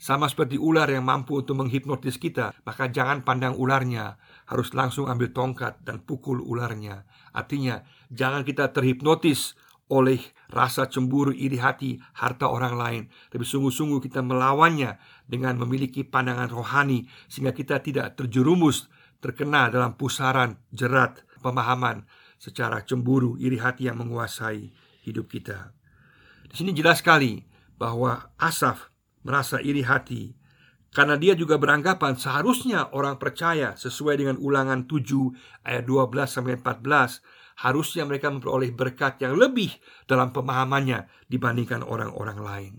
Sama 0.00 0.28
seperti 0.28 0.56
ular 0.56 0.88
yang 0.88 1.04
mampu 1.04 1.40
untuk 1.40 1.60
menghipnotis 1.60 2.16
kita, 2.16 2.56
maka 2.64 2.88
jangan 2.88 3.20
pandang 3.20 3.52
ularnya, 3.52 4.16
harus 4.48 4.72
langsung 4.72 5.08
ambil 5.08 5.28
tongkat 5.32 5.80
dan 5.84 6.00
pukul 6.00 6.40
ularnya. 6.40 7.04
Artinya, 7.36 7.84
jangan 8.08 8.44
kita 8.44 8.72
terhipnotis 8.72 9.56
oleh 9.92 10.22
rasa 10.48 10.88
cemburu, 10.88 11.34
iri 11.36 11.60
hati, 11.60 12.00
harta 12.16 12.48
orang 12.48 12.74
lain, 12.80 13.02
tapi 13.28 13.44
sungguh-sungguh 13.44 14.00
kita 14.00 14.24
melawannya 14.24 14.96
dengan 15.28 15.58
memiliki 15.60 16.06
pandangan 16.06 16.48
rohani 16.48 17.04
sehingga 17.26 17.52
kita 17.52 17.82
tidak 17.82 18.16
terjerumus 18.16 18.88
terkena 19.20 19.68
dalam 19.68 19.98
pusaran 19.98 20.56
jerat 20.72 21.20
pemahaman 21.44 22.06
secara 22.40 22.80
cemburu, 22.88 23.36
iri 23.36 23.60
hati 23.60 23.92
yang 23.92 24.00
menguasai 24.00 24.72
hidup 25.04 25.28
kita. 25.28 25.76
Di 26.48 26.56
sini 26.56 26.72
jelas 26.72 27.04
sekali 27.04 27.44
bahwa 27.76 28.32
Asaf 28.40 28.88
merasa 29.20 29.60
iri 29.60 29.84
hati 29.84 30.32
karena 30.90 31.14
dia 31.14 31.38
juga 31.38 31.54
beranggapan 31.54 32.18
seharusnya 32.18 32.90
orang 32.90 33.20
percaya 33.20 33.78
sesuai 33.78 34.18
dengan 34.18 34.36
ulangan 34.42 34.90
7 34.90 35.68
ayat 35.68 35.86
12 35.86 36.26
sampai 36.26 36.58
14 36.58 37.62
harusnya 37.62 38.02
mereka 38.08 38.32
memperoleh 38.32 38.74
berkat 38.74 39.22
yang 39.22 39.38
lebih 39.38 39.70
dalam 40.08 40.34
pemahamannya 40.34 41.06
dibandingkan 41.30 41.86
orang-orang 41.86 42.38
lain. 42.40 42.72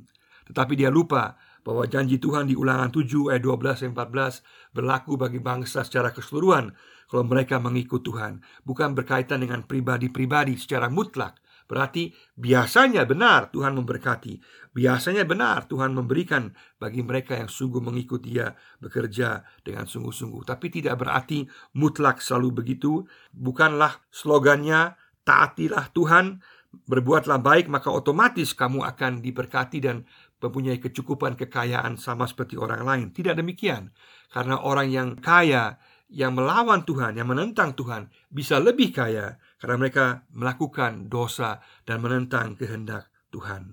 Tetapi 0.52 0.74
dia 0.76 0.92
lupa 0.92 1.40
bahwa 1.62 1.86
janji 1.86 2.18
Tuhan 2.18 2.50
di 2.50 2.58
ulangan 2.58 2.90
7 2.92 3.32
ayat 3.32 3.46
12 3.46 3.86
dan 3.88 3.90
14 3.96 4.76
berlaku 4.76 5.16
bagi 5.16 5.40
bangsa 5.40 5.86
secara 5.86 6.10
keseluruhan 6.12 6.74
kalau 7.12 7.28
mereka 7.28 7.60
mengikut 7.60 8.00
Tuhan. 8.08 8.40
Bukan 8.64 8.96
berkaitan 8.96 9.44
dengan 9.44 9.68
pribadi-pribadi 9.68 10.56
secara 10.56 10.88
mutlak. 10.88 11.44
Berarti 11.68 12.12
biasanya 12.40 13.04
benar 13.04 13.52
Tuhan 13.52 13.76
memberkati. 13.76 14.40
Biasanya 14.72 15.28
benar 15.28 15.68
Tuhan 15.68 15.92
memberikan 15.92 16.52
bagi 16.80 17.04
mereka 17.04 17.36
yang 17.36 17.52
sungguh 17.52 17.84
mengikut 17.84 18.24
dia 18.24 18.56
bekerja 18.80 19.44
dengan 19.64 19.84
sungguh-sungguh. 19.88 20.48
Tapi 20.48 20.72
tidak 20.72 21.04
berarti 21.04 21.44
mutlak 21.76 22.24
selalu 22.24 22.64
begitu. 22.64 23.04
Bukanlah 23.36 24.04
slogannya 24.08 24.96
taatilah 25.28 25.92
Tuhan, 25.92 26.40
berbuatlah 26.88 27.40
baik 27.44 27.68
maka 27.68 27.92
otomatis 27.92 28.56
kamu 28.56 28.88
akan 28.88 29.20
diberkati 29.20 29.84
dan 29.84 30.08
mempunyai 30.42 30.80
kecukupan 30.80 31.38
kekayaan 31.40 31.96
sama 31.96 32.28
seperti 32.28 32.56
orang 32.56 32.84
lain. 32.84 33.08
Tidak 33.12 33.36
demikian. 33.36 33.92
Karena 34.32 34.64
orang 34.64 34.88
yang 34.92 35.10
kaya 35.20 35.76
yang 36.12 36.36
melawan 36.36 36.84
Tuhan, 36.84 37.16
yang 37.16 37.32
menentang 37.32 37.72
Tuhan 37.72 38.12
bisa 38.28 38.60
lebih 38.60 38.92
kaya 38.92 39.40
karena 39.64 39.76
mereka 39.80 40.06
melakukan 40.36 41.08
dosa 41.08 41.64
dan 41.88 42.04
menentang 42.04 42.60
kehendak 42.60 43.08
Tuhan. 43.32 43.72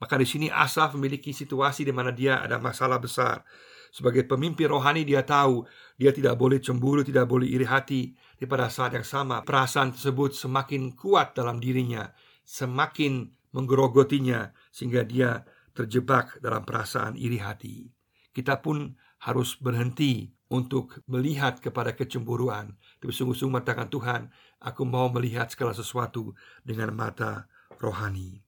Maka 0.00 0.14
di 0.16 0.24
sini 0.24 0.48
Asaf 0.48 0.96
memiliki 0.96 1.36
situasi 1.36 1.84
di 1.84 1.92
mana 1.92 2.08
dia 2.08 2.40
ada 2.40 2.56
masalah 2.56 2.96
besar. 2.96 3.44
Sebagai 3.92 4.24
pemimpin 4.24 4.68
rohani 4.68 5.04
dia 5.04 5.24
tahu 5.26 5.64
dia 6.00 6.14
tidak 6.14 6.40
boleh 6.40 6.56
cemburu, 6.62 7.04
tidak 7.04 7.28
boleh 7.28 7.44
iri 7.44 7.68
hati. 7.68 8.16
Di 8.38 8.46
pada 8.46 8.70
saat 8.72 8.94
yang 8.94 9.04
sama 9.04 9.44
perasaan 9.44 9.92
tersebut 9.92 10.32
semakin 10.32 10.94
kuat 10.94 11.34
dalam 11.36 11.58
dirinya, 11.60 12.08
semakin 12.46 13.28
menggerogotinya 13.52 14.54
sehingga 14.72 15.02
dia 15.04 15.42
terjebak 15.74 16.40
dalam 16.40 16.62
perasaan 16.64 17.18
iri 17.18 17.42
hati. 17.42 17.90
Kita 18.32 18.62
pun 18.62 18.94
harus 19.26 19.58
berhenti 19.58 20.30
untuk 20.48 21.04
melihat 21.04 21.60
kepada 21.60 21.92
kecemburuan. 21.92 22.76
Tapi 22.98 23.12
sungguh-sungguh 23.12 23.60
mengatakan 23.60 23.88
Tuhan, 23.92 24.32
aku 24.64 24.82
mau 24.88 25.12
melihat 25.12 25.52
segala 25.52 25.76
sesuatu 25.76 26.32
dengan 26.64 26.92
mata 26.92 27.46
rohani. 27.78 28.40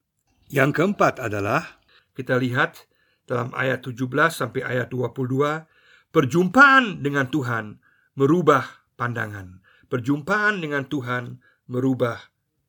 Yang 0.51 0.83
keempat 0.83 1.23
adalah 1.23 1.81
kita 2.17 2.41
lihat 2.41 2.89
dalam 3.29 3.55
ayat 3.55 3.87
17 3.87 4.11
sampai 4.35 4.67
ayat 4.67 4.91
22, 4.91 5.69
perjumpaan 6.11 6.99
dengan 6.99 7.31
Tuhan 7.31 7.79
merubah 8.19 8.67
pandangan. 8.99 9.63
Perjumpaan 9.87 10.59
dengan 10.59 10.87
Tuhan 10.91 11.39
merubah 11.71 12.19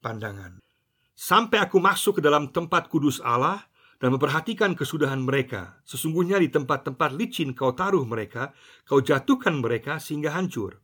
pandangan. 0.05 0.61
Sampai 1.17 1.61
aku 1.61 1.77
masuk 1.77 2.17
ke 2.17 2.21
dalam 2.21 2.49
tempat 2.49 2.89
kudus 2.89 3.21
Allah, 3.21 3.65
dan 4.01 4.17
memperhatikan 4.17 4.73
kesudahan 4.73 5.21
mereka. 5.21 5.77
Sesungguhnya 5.85 6.41
di 6.41 6.49
tempat-tempat 6.49 7.13
licin 7.13 7.53
kau 7.53 7.77
taruh 7.77 8.01
mereka, 8.01 8.49
kau 8.89 8.97
jatuhkan 8.97 9.61
mereka 9.61 10.01
sehingga 10.01 10.33
hancur. 10.33 10.81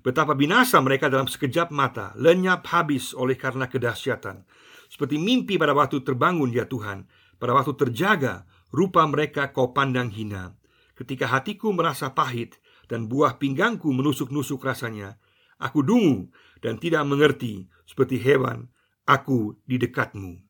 Betapa 0.00 0.32
binasa 0.32 0.80
mereka 0.80 1.12
dalam 1.12 1.28
sekejap 1.28 1.68
mata, 1.68 2.16
lenyap 2.16 2.64
habis 2.72 3.12
oleh 3.12 3.36
karena 3.36 3.68
kedahsyatan. 3.68 4.48
Seperti 4.88 5.20
mimpi 5.20 5.60
pada 5.60 5.76
waktu 5.76 6.00
terbangun 6.00 6.52
ya 6.52 6.64
Tuhan, 6.64 7.04
pada 7.36 7.52
waktu 7.52 7.76
terjaga, 7.76 8.48
rupa 8.72 9.04
mereka 9.04 9.52
kau 9.52 9.76
pandang 9.76 10.08
hina. 10.08 10.56
Ketika 10.96 11.28
hatiku 11.28 11.72
merasa 11.72 12.12
pahit 12.12 12.56
dan 12.88 13.08
buah 13.08 13.36
pinggangku 13.36 13.92
menusuk-nusuk 13.92 14.60
rasanya, 14.64 15.20
aku 15.60 15.80
dungu 15.84 16.28
dan 16.64 16.80
tidak 16.80 17.04
mengerti 17.08 17.68
seperti 17.84 18.20
hewan, 18.20 18.68
aku 19.08 19.56
di 19.64 19.80
dekatmu. 19.80 20.43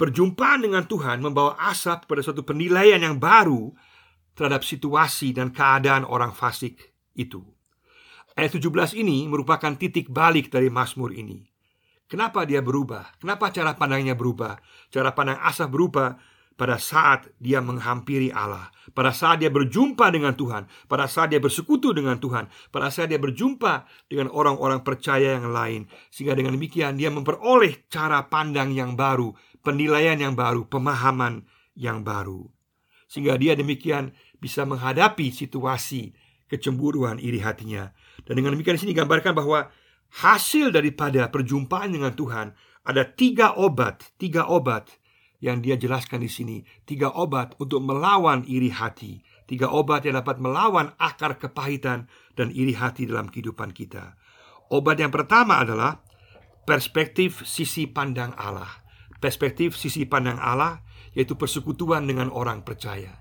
Perjumpaan 0.00 0.64
dengan 0.64 0.88
Tuhan 0.88 1.20
membawa 1.20 1.60
asap 1.60 2.08
pada 2.08 2.24
suatu 2.24 2.40
penilaian 2.40 2.96
yang 2.96 3.20
baru 3.20 3.68
terhadap 4.32 4.64
situasi 4.64 5.36
dan 5.36 5.52
keadaan 5.52 6.08
orang 6.08 6.32
fasik 6.32 6.96
itu. 7.12 7.44
Ayat 8.32 8.56
17 8.56 8.96
ini 8.96 9.28
merupakan 9.28 9.76
titik 9.76 10.08
balik 10.08 10.48
dari 10.48 10.72
Mazmur 10.72 11.12
ini. 11.12 11.44
Kenapa 12.08 12.48
dia 12.48 12.64
berubah? 12.64 13.12
Kenapa 13.20 13.52
cara 13.52 13.76
pandangnya 13.76 14.16
berubah? 14.16 14.56
Cara 14.88 15.12
pandang 15.12 15.36
Asaf 15.44 15.68
berubah 15.68 16.16
pada 16.60 16.76
saat 16.76 17.32
dia 17.40 17.64
menghampiri 17.64 18.28
Allah, 18.36 18.68
pada 18.92 19.16
saat 19.16 19.40
dia 19.40 19.48
berjumpa 19.48 20.12
dengan 20.12 20.36
Tuhan, 20.36 20.68
pada 20.88 21.08
saat 21.08 21.32
dia 21.32 21.40
bersekutu 21.40 21.96
dengan 21.96 22.20
Tuhan, 22.20 22.52
pada 22.68 22.92
saat 22.92 23.08
dia 23.08 23.16
berjumpa 23.16 23.88
dengan 24.12 24.28
orang-orang 24.28 24.84
percaya 24.84 25.40
yang 25.40 25.48
lain, 25.48 25.88
sehingga 26.12 26.36
dengan 26.36 26.52
demikian 26.56 27.00
dia 27.00 27.08
memperoleh 27.08 27.88
cara 27.88 28.28
pandang 28.28 28.76
yang 28.76 28.92
baru 28.92 29.32
penilaian 29.60 30.16
yang 30.16 30.34
baru, 30.36 30.66
pemahaman 30.66 31.44
yang 31.76 32.04
baru. 32.04 32.48
Sehingga 33.10 33.36
dia 33.40 33.58
demikian 33.58 34.14
bisa 34.38 34.64
menghadapi 34.64 35.34
situasi 35.34 36.14
kecemburuan 36.46 37.18
iri 37.22 37.42
hatinya. 37.42 37.90
Dan 38.26 38.40
dengan 38.42 38.54
demikian 38.54 38.76
di 38.78 38.82
sini 38.88 38.94
gambarkan 38.94 39.34
bahwa 39.34 39.70
hasil 40.22 40.74
daripada 40.74 41.30
perjumpaan 41.30 41.94
dengan 41.94 42.14
Tuhan 42.14 42.54
ada 42.86 43.02
tiga 43.06 43.54
obat, 43.54 44.14
tiga 44.16 44.48
obat 44.50 44.90
yang 45.40 45.64
dia 45.64 45.76
jelaskan 45.76 46.20
di 46.20 46.30
sini. 46.30 46.58
Tiga 46.84 47.12
obat 47.12 47.56
untuk 47.62 47.80
melawan 47.80 48.44
iri 48.44 48.68
hati. 48.70 49.24
Tiga 49.48 49.72
obat 49.72 50.06
yang 50.06 50.20
dapat 50.20 50.38
melawan 50.38 50.94
akar 51.00 51.40
kepahitan 51.40 52.06
dan 52.38 52.54
iri 52.54 52.76
hati 52.76 53.08
dalam 53.08 53.26
kehidupan 53.26 53.74
kita. 53.74 54.14
Obat 54.70 55.02
yang 55.02 55.10
pertama 55.10 55.58
adalah 55.58 55.98
perspektif 56.62 57.42
sisi 57.42 57.90
pandang 57.90 58.30
Allah 58.38 58.89
perspektif 59.20 59.76
sisi 59.76 60.08
pandang 60.08 60.40
Allah 60.40 60.80
yaitu 61.12 61.36
persekutuan 61.36 62.08
dengan 62.08 62.32
orang 62.32 62.64
percaya. 62.64 63.20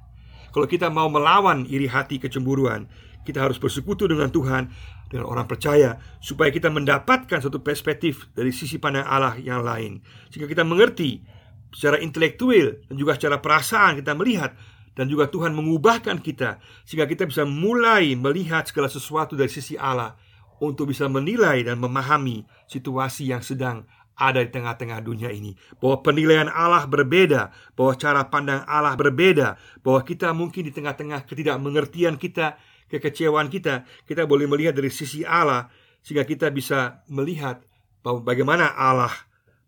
Kalau 0.50 0.66
kita 0.66 0.90
mau 0.90 1.12
melawan 1.12 1.70
iri 1.70 1.86
hati 1.86 2.18
kecemburuan, 2.18 2.90
kita 3.28 3.46
harus 3.46 3.62
bersekutu 3.62 4.10
dengan 4.10 4.34
Tuhan 4.34 4.74
dengan 5.10 5.30
orang 5.30 5.46
percaya 5.46 6.02
supaya 6.18 6.50
kita 6.50 6.74
mendapatkan 6.74 7.42
satu 7.42 7.62
perspektif 7.62 8.30
dari 8.34 8.50
sisi 8.50 8.82
pandang 8.82 9.06
Allah 9.06 9.38
yang 9.38 9.62
lain 9.62 10.02
sehingga 10.34 10.50
kita 10.50 10.66
mengerti 10.66 11.22
secara 11.70 12.02
intelektual 12.02 12.82
dan 12.90 12.96
juga 12.98 13.14
secara 13.18 13.38
perasaan 13.38 14.02
kita 14.02 14.18
melihat 14.18 14.58
dan 14.98 15.06
juga 15.06 15.30
Tuhan 15.30 15.54
mengubahkan 15.54 16.22
kita 16.22 16.58
sehingga 16.86 17.06
kita 17.06 17.30
bisa 17.30 17.46
mulai 17.46 18.18
melihat 18.18 18.66
segala 18.66 18.90
sesuatu 18.90 19.38
dari 19.38 19.50
sisi 19.50 19.78
Allah 19.78 20.18
untuk 20.60 20.92
bisa 20.92 21.08
menilai 21.08 21.64
dan 21.64 21.80
memahami 21.80 22.44
situasi 22.68 23.32
yang 23.32 23.40
sedang 23.40 23.88
ada 24.20 24.44
di 24.44 24.52
tengah-tengah 24.52 25.00
dunia 25.00 25.32
ini 25.32 25.56
Bahwa 25.80 26.04
penilaian 26.04 26.52
Allah 26.52 26.84
berbeda 26.86 27.56
Bahwa 27.80 27.96
cara 27.96 28.28
pandang 28.28 28.68
Allah 28.68 29.00
berbeda 29.00 29.56
Bahwa 29.80 30.04
kita 30.04 30.36
mungkin 30.36 30.68
di 30.68 30.76
tengah-tengah 30.76 31.24
ketidakmengertian 31.24 32.20
kita 32.20 32.60
Kekecewaan 32.92 33.48
kita 33.48 33.88
Kita 34.04 34.28
boleh 34.28 34.52
melihat 34.52 34.76
dari 34.76 34.92
sisi 34.92 35.24
Allah 35.24 35.72
Sehingga 36.04 36.28
kita 36.28 36.52
bisa 36.52 37.08
melihat 37.08 37.64
bahwa 38.00 38.24
bagaimana 38.24 38.72
Allah 38.76 39.12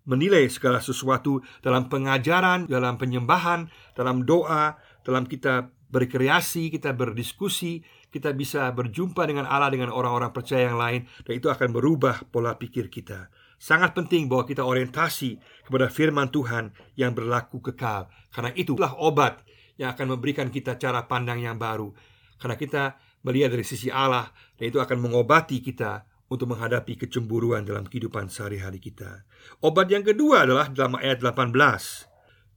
menilai 0.07 0.49
segala 0.49 0.81
sesuatu 0.81 1.43
dalam 1.61 1.91
pengajaran, 1.91 2.65
dalam 2.65 2.97
penyembahan, 2.97 3.69
dalam 3.93 4.25
doa, 4.25 4.79
dalam 5.05 5.29
kita 5.29 5.69
berkreasi, 5.91 6.71
kita 6.71 6.95
berdiskusi, 6.95 7.83
kita 8.09 8.31
bisa 8.31 8.71
berjumpa 8.71 9.27
dengan 9.27 9.45
Allah 9.45 9.69
dengan 9.69 9.91
orang-orang 9.91 10.31
percaya 10.31 10.71
yang 10.71 10.79
lain 10.79 11.01
dan 11.27 11.33
itu 11.35 11.51
akan 11.51 11.69
merubah 11.75 12.23
pola 12.31 12.55
pikir 12.55 12.87
kita. 12.87 13.27
Sangat 13.61 13.93
penting 13.93 14.25
bahwa 14.25 14.49
kita 14.49 14.65
orientasi 14.65 15.37
kepada 15.61 15.85
firman 15.85 16.33
Tuhan 16.33 16.73
yang 16.97 17.13
berlaku 17.13 17.61
kekal. 17.61 18.09
Karena 18.33 18.49
itulah 18.57 18.97
obat 18.97 19.45
yang 19.77 19.93
akan 19.93 20.17
memberikan 20.17 20.49
kita 20.49 20.81
cara 20.81 21.05
pandang 21.05 21.45
yang 21.45 21.61
baru. 21.61 21.93
Karena 22.41 22.57
kita 22.57 22.97
melihat 23.21 23.53
dari 23.53 23.61
sisi 23.61 23.93
Allah 23.93 24.33
dan 24.57 24.65
itu 24.73 24.81
akan 24.81 24.97
mengobati 24.97 25.61
kita 25.61 26.09
untuk 26.33 26.57
menghadapi 26.57 27.05
kecemburuan 27.05 27.61
dalam 27.61 27.85
kehidupan 27.85 28.33
sehari-hari 28.33 28.81
kita. 28.81 29.29
Obat 29.61 29.93
yang 29.93 30.01
kedua 30.01 30.49
adalah 30.49 30.65
dalam 30.73 30.97
ayat 30.97 31.21
18. 31.21 31.53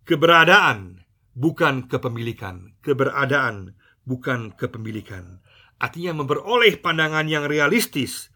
Keberadaan 0.08 1.04
bukan 1.36 1.84
kepemilikan. 1.84 2.80
Keberadaan 2.80 3.76
bukan 4.08 4.56
kepemilikan. 4.56 5.44
Artinya 5.76 6.16
memperoleh 6.16 6.80
pandangan 6.80 7.28
yang 7.28 7.44
realistis 7.44 8.32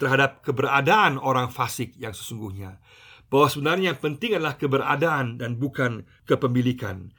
terhadap 0.00 0.40
keberadaan 0.40 1.20
orang 1.20 1.52
fasik 1.52 1.92
yang 2.00 2.16
sesungguhnya. 2.16 2.80
Bahwa 3.28 3.46
sebenarnya 3.46 3.94
yang 3.94 4.00
penting 4.00 4.40
adalah 4.40 4.56
keberadaan 4.56 5.36
dan 5.36 5.60
bukan 5.60 6.08
kepemilikan. 6.24 7.12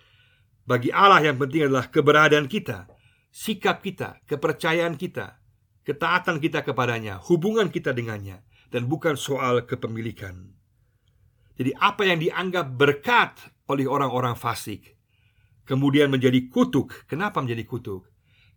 Bagi 0.66 0.90
Allah 0.90 1.22
yang 1.22 1.38
penting 1.38 1.70
adalah 1.70 1.88
keberadaan 1.88 2.50
kita, 2.50 2.90
sikap 3.30 3.86
kita, 3.86 4.20
kepercayaan 4.26 4.98
kita, 4.98 5.40
ketaatan 5.86 6.42
kita 6.42 6.66
kepadanya, 6.66 7.22
hubungan 7.30 7.70
kita 7.70 7.96
dengannya, 7.96 8.44
dan 8.74 8.90
bukan 8.90 9.16
soal 9.16 9.64
kepemilikan. 9.64 10.52
Jadi 11.56 11.72
apa 11.78 12.04
yang 12.04 12.20
dianggap 12.20 12.74
berkat 12.74 13.38
oleh 13.70 13.86
orang-orang 13.86 14.36
fasik 14.36 14.98
kemudian 15.72 16.12
menjadi 16.12 16.52
kutuk. 16.52 17.08
Kenapa 17.08 17.40
menjadi 17.40 17.64
kutuk? 17.64 18.10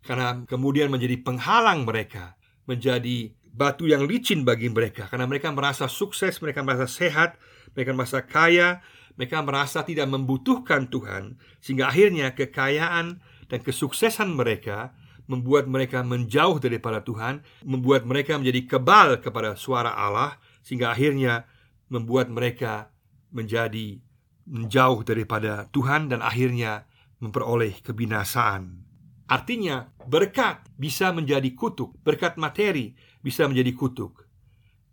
Karena 0.03 0.43
kemudian 0.43 0.91
menjadi 0.91 1.17
penghalang 1.23 1.87
mereka, 1.87 2.35
menjadi 2.67 3.31
batu 3.55 3.87
yang 3.87 4.03
licin 4.03 4.43
bagi 4.43 4.67
mereka 4.67 5.07
karena 5.07 5.23
mereka 5.23 5.49
merasa 5.55 5.87
sukses, 5.87 6.43
mereka 6.43 6.59
merasa 6.61 6.91
sehat, 6.91 7.39
mereka 7.71 7.91
merasa 7.95 8.19
kaya, 8.21 8.83
Mereka 9.15 9.47
merasa 9.47 9.79
tidak 9.87 10.11
membutuhkan 10.11 10.91
Tuhan, 10.91 11.39
sehingga 11.63 11.87
akhirnya 11.87 12.35
kekayaan 12.35 13.23
dan 13.47 13.59
kesuksesan 13.63 14.35
mereka 14.35 14.91
membuat 15.31 15.71
mereka 15.71 16.03
menjauh 16.03 16.59
daripada 16.59 16.99
Tuhan, 16.99 17.39
membuat 17.63 18.03
mereka 18.03 18.35
menjadi 18.35 18.75
kebal 18.75 19.23
kepada 19.23 19.55
suara 19.55 19.95
Allah, 19.95 20.35
sehingga 20.67 20.91
akhirnya 20.91 21.47
membuat 21.87 22.27
mereka 22.27 22.91
menjadi 23.31 24.03
menjauh 24.45 25.07
daripada 25.07 25.71
Tuhan 25.71 26.11
dan 26.11 26.19
akhirnya 26.19 26.83
memperoleh 27.23 27.81
kebinasaan. 27.81 28.83
Artinya, 29.25 29.89
berkat 30.05 30.69
bisa 30.77 31.09
menjadi 31.09 31.49
kutuk, 31.57 31.97
berkat 32.05 32.37
materi 32.37 32.93
bisa 33.25 33.49
menjadi 33.49 33.73
kutuk. 33.73 34.29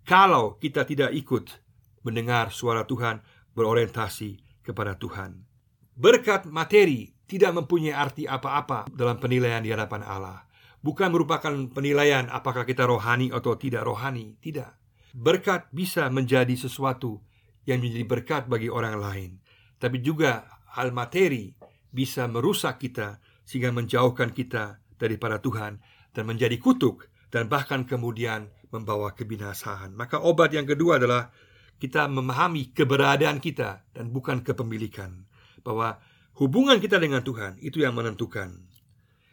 Kalau 0.09 0.57
kita 0.57 0.89
tidak 0.89 1.13
ikut 1.13 1.53
mendengar 2.01 2.49
suara 2.49 2.89
Tuhan, 2.89 3.21
berorientasi 3.53 4.65
kepada 4.65 4.97
Tuhan. 4.97 5.45
Berkat 5.93 6.49
materi 6.49 7.13
tidak 7.29 7.53
mempunyai 7.53 7.93
arti 7.93 8.25
apa-apa 8.25 8.89
dalam 8.89 9.21
penilaian 9.21 9.61
di 9.61 9.69
hadapan 9.69 10.01
Allah. 10.01 10.49
Bukan 10.81 11.13
merupakan 11.13 11.53
penilaian 11.71 12.27
apakah 12.33 12.65
kita 12.65 12.89
rohani 12.89 13.29
atau 13.29 13.55
tidak 13.55 13.85
rohani, 13.85 14.41
tidak. 14.41 14.75
Berkat 15.13 15.69
bisa 15.69 16.09
menjadi 16.09 16.57
sesuatu 16.57 17.21
yang 17.69 17.85
menjadi 17.85 18.09
berkat 18.09 18.43
bagi 18.49 18.73
orang 18.73 18.97
lain, 18.99 19.31
tapi 19.77 20.01
juga 20.01 20.49
hal 20.73 20.91
materi 20.91 21.53
bisa 21.93 22.27
merusak 22.27 22.81
kita 22.81 23.21
sehingga 23.45 23.71
menjauhkan 23.71 24.33
kita 24.33 24.81
daripada 24.97 25.39
Tuhan 25.39 25.79
dan 26.17 26.25
menjadi 26.25 26.57
kutuk 26.59 27.12
dan 27.33 27.49
bahkan 27.49 27.89
kemudian 27.89 28.53
membawa 28.69 29.17
kebinasaan. 29.17 29.97
Maka 29.97 30.21
obat 30.21 30.53
yang 30.53 30.69
kedua 30.69 31.01
adalah 31.01 31.33
kita 31.81 32.07
memahami 32.07 32.77
keberadaan 32.77 33.41
kita 33.41 33.89
dan 33.97 34.13
bukan 34.13 34.45
kepemilikan. 34.45 35.25
Bahwa 35.65 35.97
hubungan 36.37 36.77
kita 36.77 37.01
dengan 37.01 37.25
Tuhan 37.25 37.57
itu 37.65 37.81
yang 37.81 37.97
menentukan. 37.97 38.69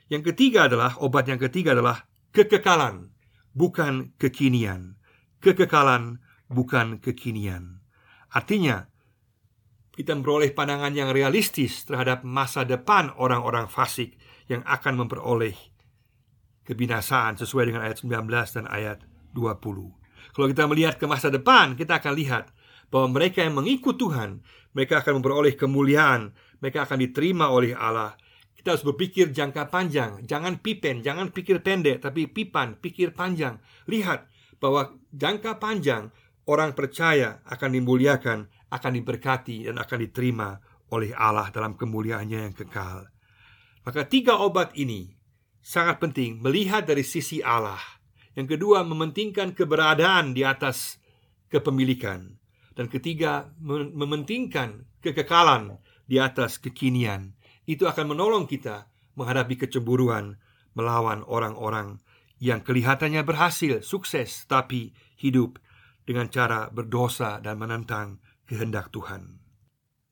Yang 0.07 0.33
ketiga 0.33 0.71
adalah 0.71 0.95
obat 1.03 1.27
yang 1.27 1.37
ketiga 1.37 1.75
adalah 1.75 2.07
kekekalan, 2.31 3.11
bukan 3.51 4.15
kekinian. 4.15 4.95
Kekekalan 5.43 6.23
bukan 6.49 7.03
kekinian. 7.03 7.83
Artinya, 8.33 8.89
kita 9.93 10.15
memperoleh 10.15 10.55
pandangan 10.55 10.95
yang 10.95 11.11
realistis 11.11 11.83
terhadap 11.83 12.23
masa 12.23 12.63
depan 12.63 13.11
orang-orang 13.19 13.67
fasik 13.67 14.15
yang 14.47 14.63
akan 14.65 15.05
memperoleh 15.05 15.68
kebinasaan 16.69 17.33
sesuai 17.41 17.73
dengan 17.73 17.81
ayat 17.89 18.05
19 18.05 18.29
dan 18.29 18.65
ayat 18.69 19.01
20. 19.33 19.57
Kalau 20.29 20.45
kita 20.45 20.69
melihat 20.69 21.01
ke 21.01 21.09
masa 21.09 21.33
depan, 21.33 21.73
kita 21.73 21.97
akan 21.97 22.13
lihat 22.13 22.53
bahwa 22.93 23.17
mereka 23.17 23.41
yang 23.41 23.57
mengikut 23.57 23.97
Tuhan, 23.97 24.45
mereka 24.77 25.01
akan 25.01 25.21
memperoleh 25.21 25.57
kemuliaan, 25.57 26.37
mereka 26.61 26.85
akan 26.85 27.01
diterima 27.01 27.49
oleh 27.49 27.73
Allah. 27.73 28.13
Kita 28.53 28.77
harus 28.77 28.85
berpikir 28.85 29.33
jangka 29.33 29.71
panjang, 29.73 30.21
jangan 30.29 30.61
pipen, 30.61 31.01
jangan 31.01 31.33
pikir 31.33 31.65
pendek, 31.65 32.05
tapi 32.05 32.29
pipan, 32.29 32.77
pikir 32.77 33.17
panjang. 33.17 33.57
Lihat 33.89 34.29
bahwa 34.61 34.93
jangka 35.09 35.57
panjang 35.57 36.13
orang 36.45 36.77
percaya 36.77 37.41
akan 37.49 37.69
dimuliakan 37.73 38.45
akan 38.69 38.91
diberkati 39.01 39.65
dan 39.65 39.81
akan 39.81 39.97
diterima 40.05 40.61
oleh 40.93 41.13
Allah 41.13 41.49
dalam 41.49 41.73
kemuliaannya 41.73 42.39
yang 42.49 42.53
kekal. 42.53 43.09
Maka 43.85 44.05
tiga 44.05 44.37
obat 44.37 44.75
ini 44.77 45.18
sangat 45.59 45.99
penting 46.01 46.39
melihat 46.39 46.87
dari 46.87 47.03
sisi 47.03 47.43
Allah. 47.43 47.79
Yang 48.37 48.55
kedua, 48.57 48.85
mementingkan 48.87 49.51
keberadaan 49.51 50.31
di 50.31 50.47
atas 50.47 51.01
kepemilikan. 51.51 52.39
Dan 52.77 52.87
ketiga, 52.87 53.51
mementingkan 53.59 54.87
kekekalan 55.03 55.83
di 56.07 56.15
atas 56.21 56.61
kekinian. 56.61 57.35
Itu 57.67 57.85
akan 57.91 58.15
menolong 58.15 58.47
kita 58.47 58.87
menghadapi 59.19 59.59
kecemburuan 59.59 60.39
melawan 60.77 61.27
orang-orang 61.27 61.99
yang 62.39 62.63
kelihatannya 62.63 63.19
berhasil, 63.27 63.83
sukses, 63.83 64.47
tapi 64.47 64.95
hidup 65.19 65.59
dengan 66.07 66.31
cara 66.31 66.71
berdosa 66.71 67.43
dan 67.43 67.59
menentang 67.59 68.23
kehendak 68.47 68.89
Tuhan. 68.95 69.43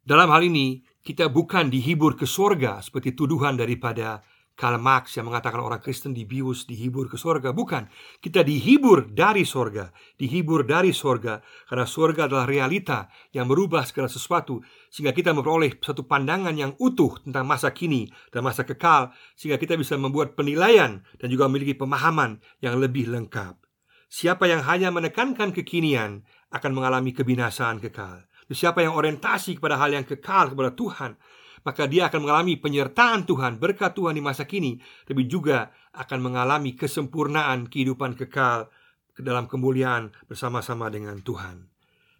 Dalam 0.03 0.27
hal 0.27 0.43
ini, 0.43 0.83
kita 1.01 1.31
bukan 1.31 1.71
dihibur 1.71 2.19
ke 2.19 2.27
sorga 2.27 2.83
seperti 2.83 3.15
tuduhan 3.15 3.55
daripada 3.55 4.19
Karl 4.57 4.81
Marx 4.81 5.13
yang 5.13 5.29
mengatakan 5.29 5.61
orang 5.61 5.77
Kristen 5.77 6.17
dibius, 6.17 6.65
dihibur 6.65 7.05
ke 7.05 7.13
sorga. 7.13 7.53
Bukan, 7.53 7.85
kita 8.17 8.41
dihibur 8.41 9.05
dari 9.05 9.45
sorga, 9.45 9.93
dihibur 10.17 10.65
dari 10.65 10.89
sorga 10.97 11.45
karena 11.69 11.85
sorga 11.85 12.25
adalah 12.25 12.49
realita 12.49 13.05
yang 13.37 13.45
merubah 13.45 13.85
segala 13.85 14.09
sesuatu 14.09 14.65
sehingga 14.89 15.13
kita 15.13 15.37
memperoleh 15.37 15.77
satu 15.77 16.09
pandangan 16.09 16.57
yang 16.57 16.73
utuh 16.81 17.21
tentang 17.21 17.45
masa 17.45 17.69
kini 17.69 18.09
dan 18.33 18.41
masa 18.41 18.65
kekal 18.65 19.13
sehingga 19.37 19.61
kita 19.61 19.77
bisa 19.77 19.93
membuat 19.93 20.33
penilaian 20.33 21.05
dan 21.21 21.27
juga 21.29 21.45
memiliki 21.45 21.77
pemahaman 21.77 22.41
yang 22.57 22.81
lebih 22.81 23.13
lengkap. 23.13 23.61
Siapa 24.09 24.49
yang 24.49 24.65
hanya 24.65 24.89
menekankan 24.89 25.53
kekinian 25.53 26.25
akan 26.49 26.71
mengalami 26.73 27.13
kebinasaan 27.13 27.77
kekal. 27.77 28.25
Siapa 28.47 28.79
yang 28.79 28.95
orientasi 28.95 29.59
kepada 29.59 29.75
hal 29.75 29.91
yang 29.91 30.07
kekal 30.07 30.55
kepada 30.55 30.71
Tuhan, 30.71 31.19
maka 31.67 31.83
dia 31.83 32.07
akan 32.07 32.23
mengalami 32.23 32.55
penyertaan 32.55 33.27
Tuhan, 33.27 33.59
berkat 33.59 33.91
Tuhan 33.91 34.15
di 34.15 34.23
masa 34.23 34.47
kini, 34.47 34.79
tapi 35.03 35.27
juga 35.27 35.75
akan 35.91 36.31
mengalami 36.31 36.79
kesempurnaan 36.79 37.67
kehidupan 37.67 38.15
kekal 38.15 38.71
ke 39.11 39.19
dalam 39.19 39.51
kemuliaan 39.51 40.15
bersama-sama 40.31 40.87
dengan 40.87 41.19
Tuhan. 41.19 41.67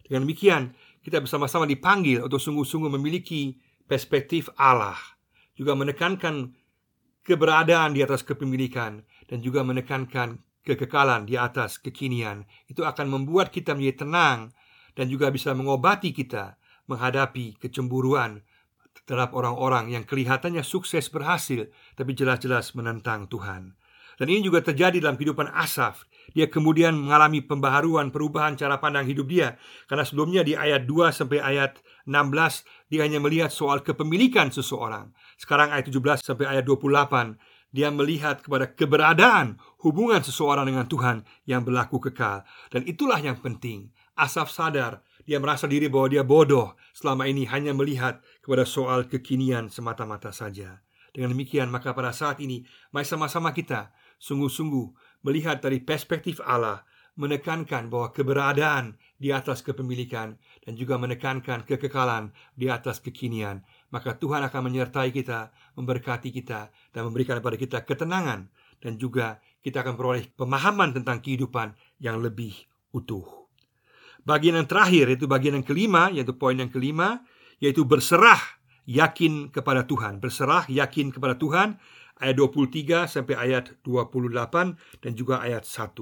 Dengan 0.04 0.28
demikian, 0.28 0.76
kita 1.00 1.24
bersama-sama 1.24 1.64
dipanggil 1.64 2.20
untuk 2.20 2.36
sungguh-sungguh 2.36 2.92
memiliki 3.00 3.56
perspektif 3.88 4.52
Allah, 4.60 5.00
juga 5.56 5.72
menekankan 5.72 6.52
keberadaan 7.24 7.96
di 7.96 8.04
atas 8.04 8.20
kepemilikan 8.28 9.00
dan 9.32 9.40
juga 9.40 9.64
menekankan 9.64 10.44
kekekalan 10.60 11.24
di 11.24 11.40
atas 11.40 11.80
kekinian. 11.80 12.44
Itu 12.68 12.84
akan 12.84 13.08
membuat 13.08 13.48
kita 13.48 13.72
menjadi 13.72 14.04
tenang 14.04 14.52
dan 14.92 15.08
juga 15.08 15.32
bisa 15.32 15.56
mengobati 15.56 16.12
kita 16.12 16.60
menghadapi 16.88 17.56
kecemburuan 17.60 18.44
terhadap 19.04 19.36
orang-orang 19.36 19.92
yang 19.92 20.02
kelihatannya 20.08 20.64
sukses 20.64 21.12
berhasil 21.12 21.68
tapi 21.94 22.16
jelas-jelas 22.16 22.72
menentang 22.74 23.30
Tuhan. 23.30 23.78
Dan 24.18 24.26
ini 24.34 24.42
juga 24.42 24.58
terjadi 24.58 24.98
dalam 24.98 25.14
kehidupan 25.14 25.54
Asaf. 25.54 26.02
Dia 26.34 26.50
kemudian 26.50 26.90
mengalami 26.98 27.38
pembaharuan, 27.38 28.10
perubahan 28.10 28.58
cara 28.58 28.82
pandang 28.82 29.06
hidup 29.06 29.30
dia. 29.30 29.54
Karena 29.86 30.02
sebelumnya 30.02 30.42
di 30.42 30.58
ayat 30.58 30.90
2 30.90 31.14
sampai 31.14 31.38
ayat 31.38 31.78
16 32.02 32.90
dia 32.90 33.06
hanya 33.06 33.22
melihat 33.22 33.54
soal 33.54 33.80
kepemilikan 33.86 34.50
seseorang. 34.50 35.14
Sekarang 35.38 35.70
ayat 35.70 35.86
17 35.86 36.26
sampai 36.34 36.50
ayat 36.50 36.66
28 36.66 37.38
dia 37.68 37.92
melihat 37.92 38.42
kepada 38.42 38.74
keberadaan 38.74 39.60
hubungan 39.86 40.24
seseorang 40.24 40.66
dengan 40.66 40.88
Tuhan 40.90 41.22
yang 41.46 41.62
berlaku 41.62 42.02
kekal. 42.10 42.42
Dan 42.74 42.82
itulah 42.90 43.22
yang 43.22 43.38
penting. 43.38 43.94
Asaf 44.18 44.50
sadar 44.50 44.98
dia 45.28 45.36
merasa 45.36 45.68
diri 45.68 45.92
bahwa 45.92 46.08
dia 46.08 46.24
bodoh 46.24 46.72
selama 46.96 47.28
ini 47.28 47.44
hanya 47.52 47.76
melihat 47.76 48.24
kepada 48.40 48.64
soal 48.64 49.04
kekinian 49.04 49.68
semata-mata 49.68 50.32
saja. 50.32 50.80
Dengan 51.12 51.36
demikian, 51.36 51.68
maka 51.68 51.92
pada 51.92 52.16
saat 52.16 52.40
ini, 52.40 52.64
mari 52.96 53.04
sama-sama 53.04 53.52
kita 53.52 53.92
sungguh-sungguh 54.16 55.20
melihat 55.28 55.60
dari 55.60 55.84
perspektif 55.84 56.40
Allah, 56.40 56.88
menekankan 57.18 57.90
bahwa 57.90 58.14
keberadaan 58.14 58.96
di 59.18 59.34
atas 59.34 59.60
kepemilikan 59.66 60.38
dan 60.64 60.72
juga 60.78 60.96
menekankan 60.96 61.66
kekekalan 61.66 62.30
di 62.54 62.70
atas 62.70 63.02
kekinian, 63.02 63.66
maka 63.90 64.14
Tuhan 64.16 64.46
akan 64.46 64.62
menyertai 64.70 65.10
kita, 65.10 65.52
memberkati 65.74 66.30
kita, 66.30 66.72
dan 66.94 67.02
memberikan 67.04 67.42
kepada 67.42 67.58
kita 67.58 67.78
ketenangan, 67.84 68.48
dan 68.78 68.96
juga 68.96 69.42
kita 69.60 69.82
akan 69.82 69.98
peroleh 69.98 70.24
pemahaman 70.38 70.94
tentang 70.94 71.18
kehidupan 71.18 71.74
yang 71.98 72.22
lebih 72.22 72.54
utuh. 72.94 73.47
Bagian 74.28 74.60
yang 74.60 74.68
terakhir 74.68 75.08
yaitu 75.08 75.24
bagian 75.24 75.56
yang 75.56 75.64
kelima 75.64 76.12
Yaitu 76.12 76.36
poin 76.36 76.52
yang 76.52 76.68
kelima 76.68 77.24
Yaitu 77.64 77.88
berserah 77.88 78.60
yakin 78.84 79.48
kepada 79.48 79.88
Tuhan. 79.88 80.20
Berserah 80.20 80.68
yakin 80.68 81.16
kepada 81.16 81.40
Tuhan 81.40 81.80
Ayat 82.20 82.36
23 82.36 83.08
sampai 83.08 83.34
ayat 83.40 83.72
28 83.88 85.00
Dan 85.00 85.12
juga 85.16 85.40
ayat 85.40 85.64
1 85.64 85.96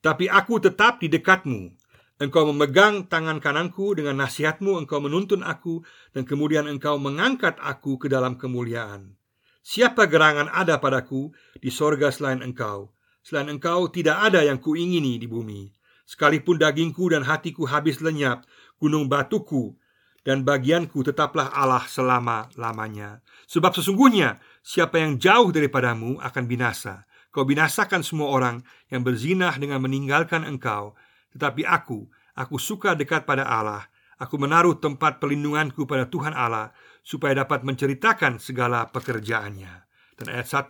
Tapi 0.00 0.32
aku 0.32 0.64
tetap 0.64 1.04
di 1.04 1.12
dekatmu. 1.12 1.76
Engkau 2.24 2.48
memegang 2.48 3.04
tangan 3.04 3.36
kananku 3.36 3.92
dengan 3.92 4.24
nasihatmu 4.24 4.80
Engkau 4.80 5.04
menuntun 5.04 5.44
aku 5.44 5.84
Dan 6.16 6.24
kemudian 6.24 6.64
engkau 6.72 6.96
mengangkat 6.96 7.60
aku 7.60 8.00
ke 8.00 8.08
dalam 8.08 8.40
kemuliaan. 8.40 9.12
Siapa 9.60 10.08
gerangan 10.08 10.48
ada 10.48 10.80
padaku 10.80 11.36
di 11.60 11.68
sorga 11.68 12.08
selain 12.08 12.40
engkau? 12.40 12.96
Selain 13.20 13.52
engkau 13.52 13.92
tidak 13.92 14.24
ada 14.24 14.40
yang 14.40 14.56
kuingini 14.56 15.20
di 15.20 15.28
bumi 15.28 15.79
Sekalipun 16.10 16.58
dagingku 16.58 17.06
dan 17.06 17.22
hatiku 17.22 17.70
habis 17.70 18.02
lenyap, 18.02 18.42
gunung 18.82 19.06
batuku 19.06 19.78
dan 20.26 20.42
bagianku 20.42 21.06
tetaplah 21.06 21.54
Allah 21.54 21.86
selama-lamanya. 21.86 23.22
Sebab 23.46 23.70
sesungguhnya 23.78 24.42
siapa 24.58 24.98
yang 24.98 25.22
jauh 25.22 25.54
daripadamu 25.54 26.18
akan 26.18 26.44
binasa. 26.50 27.06
Kau 27.30 27.46
binasakan 27.46 28.02
semua 28.02 28.26
orang 28.26 28.66
yang 28.90 29.06
berzinah 29.06 29.54
dengan 29.54 29.78
meninggalkan 29.86 30.42
engkau. 30.42 30.98
Tetapi 31.30 31.62
aku, 31.62 32.10
aku 32.34 32.58
suka 32.58 32.98
dekat 32.98 33.22
pada 33.22 33.46
Allah. 33.46 33.86
Aku 34.18 34.34
menaruh 34.34 34.82
tempat 34.82 35.22
pelindunganku 35.22 35.86
pada 35.86 36.10
Tuhan 36.10 36.34
Allah 36.34 36.74
supaya 37.06 37.38
dapat 37.38 37.62
menceritakan 37.62 38.42
segala 38.42 38.90
pekerjaannya. 38.90 39.86
Dan 40.18 40.26
ayat 40.26 40.50
1, 40.50 40.66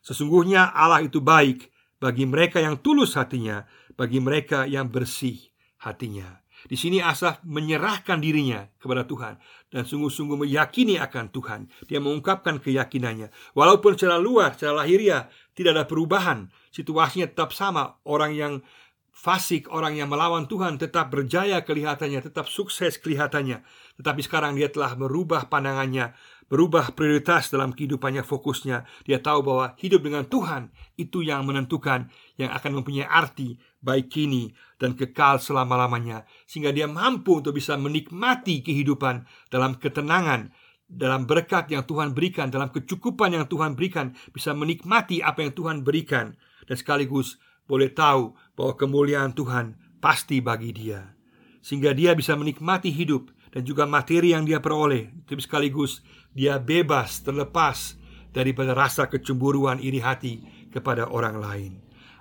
sesungguhnya 0.00 0.72
Allah 0.72 1.04
itu 1.04 1.20
baik 1.20 1.68
bagi 2.00 2.24
mereka 2.24 2.58
yang 2.58 2.80
tulus 2.80 3.14
hatinya, 3.14 3.62
bagi 3.94 4.18
mereka 4.18 4.64
yang 4.64 4.88
bersih 4.88 5.36
hatinya. 5.84 6.40
Di 6.60 6.76
sini 6.76 7.00
Asaf 7.00 7.40
menyerahkan 7.44 8.20
dirinya 8.20 8.68
kepada 8.76 9.08
Tuhan 9.08 9.40
dan 9.72 9.88
sungguh-sungguh 9.88 10.44
meyakini 10.44 11.00
akan 11.00 11.32
Tuhan. 11.32 11.60
Dia 11.88 12.04
mengungkapkan 12.04 12.60
keyakinannya. 12.60 13.32
Walaupun 13.56 13.96
secara 13.96 14.20
luar, 14.20 14.52
secara 14.52 14.84
lahiriah 14.84 15.32
tidak 15.56 15.72
ada 15.76 15.84
perubahan, 15.88 16.52
situasinya 16.68 17.32
tetap 17.32 17.56
sama. 17.56 17.96
Orang 18.04 18.36
yang 18.36 18.60
fasik, 19.08 19.72
orang 19.72 19.96
yang 19.96 20.12
melawan 20.12 20.44
Tuhan 20.48 20.76
tetap 20.76 21.08
berjaya 21.08 21.64
kelihatannya, 21.64 22.20
tetap 22.28 22.44
sukses 22.48 23.00
kelihatannya. 23.00 23.64
Tetapi 23.96 24.20
sekarang 24.20 24.52
dia 24.56 24.68
telah 24.68 24.96
merubah 25.00 25.48
pandangannya, 25.48 26.12
berubah 26.50 26.92
prioritas 26.98 27.48
dalam 27.48 27.70
kehidupannya, 27.70 28.26
fokusnya. 28.26 28.82
Dia 29.06 29.22
tahu 29.22 29.46
bahwa 29.46 29.78
hidup 29.78 30.02
dengan 30.02 30.26
Tuhan 30.26 30.74
itu 30.98 31.22
yang 31.22 31.46
menentukan, 31.46 32.10
yang 32.36 32.50
akan 32.50 32.82
mempunyai 32.82 33.06
arti 33.06 33.56
baik 33.80 34.12
kini 34.12 34.52
dan 34.76 34.98
kekal 34.98 35.38
selama-lamanya, 35.40 36.28
sehingga 36.44 36.74
dia 36.74 36.90
mampu 36.90 37.40
untuk 37.40 37.56
bisa 37.56 37.78
menikmati 37.78 38.60
kehidupan 38.60 39.24
dalam 39.48 39.78
ketenangan, 39.78 40.52
dalam 40.90 41.24
berkat 41.24 41.70
yang 41.70 41.86
Tuhan 41.86 42.12
berikan, 42.12 42.50
dalam 42.50 42.68
kecukupan 42.74 43.38
yang 43.38 43.46
Tuhan 43.46 43.78
berikan, 43.78 44.12
bisa 44.34 44.52
menikmati 44.52 45.22
apa 45.22 45.46
yang 45.46 45.54
Tuhan 45.54 45.86
berikan, 45.86 46.34
dan 46.66 46.76
sekaligus 46.76 47.38
boleh 47.70 47.94
tahu 47.94 48.34
bahwa 48.58 48.74
kemuliaan 48.74 49.32
Tuhan 49.32 49.78
pasti 50.02 50.42
bagi 50.42 50.74
dia, 50.74 51.14
sehingga 51.62 51.94
dia 51.94 52.12
bisa 52.18 52.34
menikmati 52.34 52.90
hidup 52.90 53.30
dan 53.50 53.62
juga 53.66 53.86
materi 53.86 54.34
yang 54.34 54.42
dia 54.42 54.58
peroleh, 54.58 55.10
tapi 55.26 55.40
sekaligus 55.42 56.02
dia 56.34 56.62
bebas 56.62 57.22
terlepas 57.26 57.98
daripada 58.30 58.74
rasa 58.74 59.10
kecemburuan 59.10 59.82
iri 59.82 59.98
hati 59.98 60.42
kepada 60.70 61.10
orang 61.10 61.36
lain. 61.42 61.72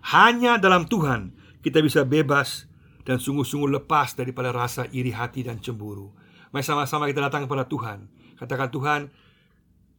Hanya 0.10 0.58
dalam 0.58 0.90
Tuhan 0.90 1.36
kita 1.62 1.84
bisa 1.84 2.02
bebas 2.08 2.66
dan 3.06 3.22
sungguh-sungguh 3.22 3.70
lepas 3.82 4.18
daripada 4.18 4.50
rasa 4.50 4.90
iri 4.90 5.14
hati 5.14 5.46
dan 5.46 5.62
cemburu. 5.62 6.14
Mari 6.50 6.66
sama-sama 6.66 7.06
kita 7.06 7.30
datang 7.30 7.46
kepada 7.46 7.70
Tuhan. 7.70 8.10
Katakan 8.40 8.70
Tuhan, 8.74 9.02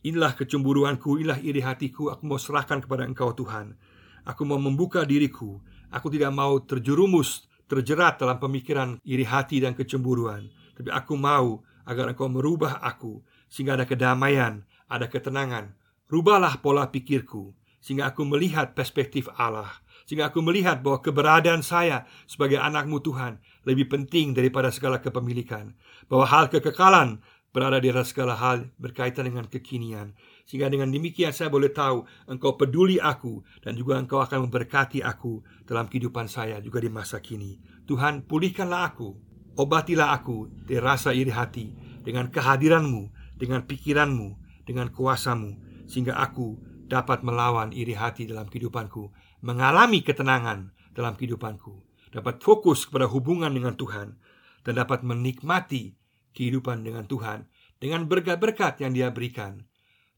inilah 0.02 0.34
kecemburuanku, 0.34 1.20
inilah 1.22 1.38
iri 1.38 1.62
hatiku, 1.62 2.10
aku 2.10 2.22
mau 2.26 2.40
serahkan 2.40 2.82
kepada 2.82 3.06
Engkau 3.06 3.30
Tuhan. 3.36 3.78
Aku 4.26 4.42
mau 4.42 4.58
membuka 4.58 5.06
diriku. 5.06 5.62
Aku 5.90 6.10
tidak 6.10 6.34
mau 6.34 6.58
terjerumus, 6.62 7.46
terjerat 7.70 8.18
dalam 8.18 8.38
pemikiran 8.38 8.98
iri 9.06 9.26
hati 9.26 9.62
dan 9.62 9.74
kecemburuan. 9.78 10.50
Tapi 10.74 10.90
aku 10.90 11.14
mau 11.14 11.62
agar 11.86 12.10
Engkau 12.10 12.26
merubah 12.26 12.82
aku 12.82 13.22
sehingga 13.50 13.74
ada 13.74 13.84
kedamaian, 13.84 14.64
ada 14.86 15.10
ketenangan. 15.10 15.74
Rubahlah 16.06 16.62
pola 16.62 16.88
pikirku 16.88 17.52
sehingga 17.80 18.12
aku 18.12 18.28
melihat 18.28 18.76
perspektif 18.76 19.26
Allah, 19.40 19.72
sehingga 20.04 20.28
aku 20.28 20.44
melihat 20.44 20.84
bahwa 20.84 21.00
keberadaan 21.00 21.64
saya 21.64 22.04
sebagai 22.28 22.60
anakmu 22.60 23.00
Tuhan 23.00 23.40
lebih 23.64 23.88
penting 23.88 24.36
daripada 24.36 24.68
segala 24.68 25.00
kepemilikan, 25.00 25.72
bahwa 26.06 26.28
hal 26.28 26.52
kekekalan 26.52 27.24
berada 27.50 27.82
di 27.82 27.90
atas 27.90 28.14
segala 28.14 28.38
hal 28.38 28.70
berkaitan 28.78 29.26
dengan 29.26 29.46
kekinian. 29.50 30.14
Sehingga 30.46 30.70
dengan 30.70 30.90
demikian 30.90 31.34
saya 31.34 31.50
boleh 31.50 31.70
tahu 31.70 32.06
engkau 32.30 32.54
peduli 32.54 33.02
aku 33.02 33.42
dan 33.62 33.74
juga 33.74 33.98
engkau 33.98 34.22
akan 34.22 34.46
memberkati 34.46 35.02
aku 35.02 35.42
dalam 35.66 35.90
kehidupan 35.90 36.30
saya 36.30 36.62
juga 36.62 36.78
di 36.78 36.90
masa 36.90 37.18
kini. 37.18 37.58
Tuhan, 37.90 38.22
pulihkanlah 38.26 38.94
aku, 38.94 39.14
obatilah 39.58 40.14
aku 40.14 40.46
dari 40.66 40.78
rasa 40.78 41.10
iri 41.10 41.34
hati 41.34 41.74
dengan 42.06 42.30
kehadiranmu 42.30 43.19
dengan 43.40 43.64
pikiranmu, 43.64 44.36
dengan 44.68 44.92
kuasamu, 44.92 45.56
sehingga 45.88 46.20
aku 46.20 46.60
dapat 46.86 47.24
melawan 47.24 47.72
iri 47.72 47.96
hati 47.96 48.28
dalam 48.28 48.46
kehidupanku, 48.52 49.08
mengalami 49.40 50.04
ketenangan 50.04 50.76
dalam 50.92 51.16
kehidupanku, 51.16 51.80
dapat 52.12 52.44
fokus 52.44 52.84
kepada 52.84 53.08
hubungan 53.08 53.48
dengan 53.48 53.74
Tuhan, 53.80 54.20
dan 54.60 54.72
dapat 54.76 55.00
menikmati 55.00 55.96
kehidupan 56.36 56.84
dengan 56.84 57.08
Tuhan 57.08 57.48
dengan 57.80 58.04
berkat-berkat 58.04 58.84
yang 58.84 58.92
Dia 58.92 59.08
berikan. 59.08 59.64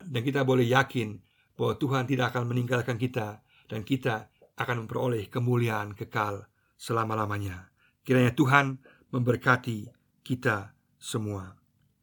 Dan 0.03 0.27
kita 0.27 0.43
boleh 0.43 0.67
yakin 0.67 1.23
bahwa 1.55 1.79
Tuhan 1.79 2.11
tidak 2.11 2.35
akan 2.35 2.51
meninggalkan 2.51 2.99
kita, 2.99 3.47
dan 3.71 3.87
kita 3.87 4.33
akan 4.59 4.85
memperoleh 4.85 5.31
kemuliaan 5.31 5.95
kekal 5.95 6.51
selama-lamanya. 6.75 7.71
Kiranya 8.03 8.35
Tuhan 8.35 8.83
memberkati 9.15 9.87
kita 10.27 10.75
semua. 10.99 11.55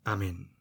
Amin. 0.07 0.58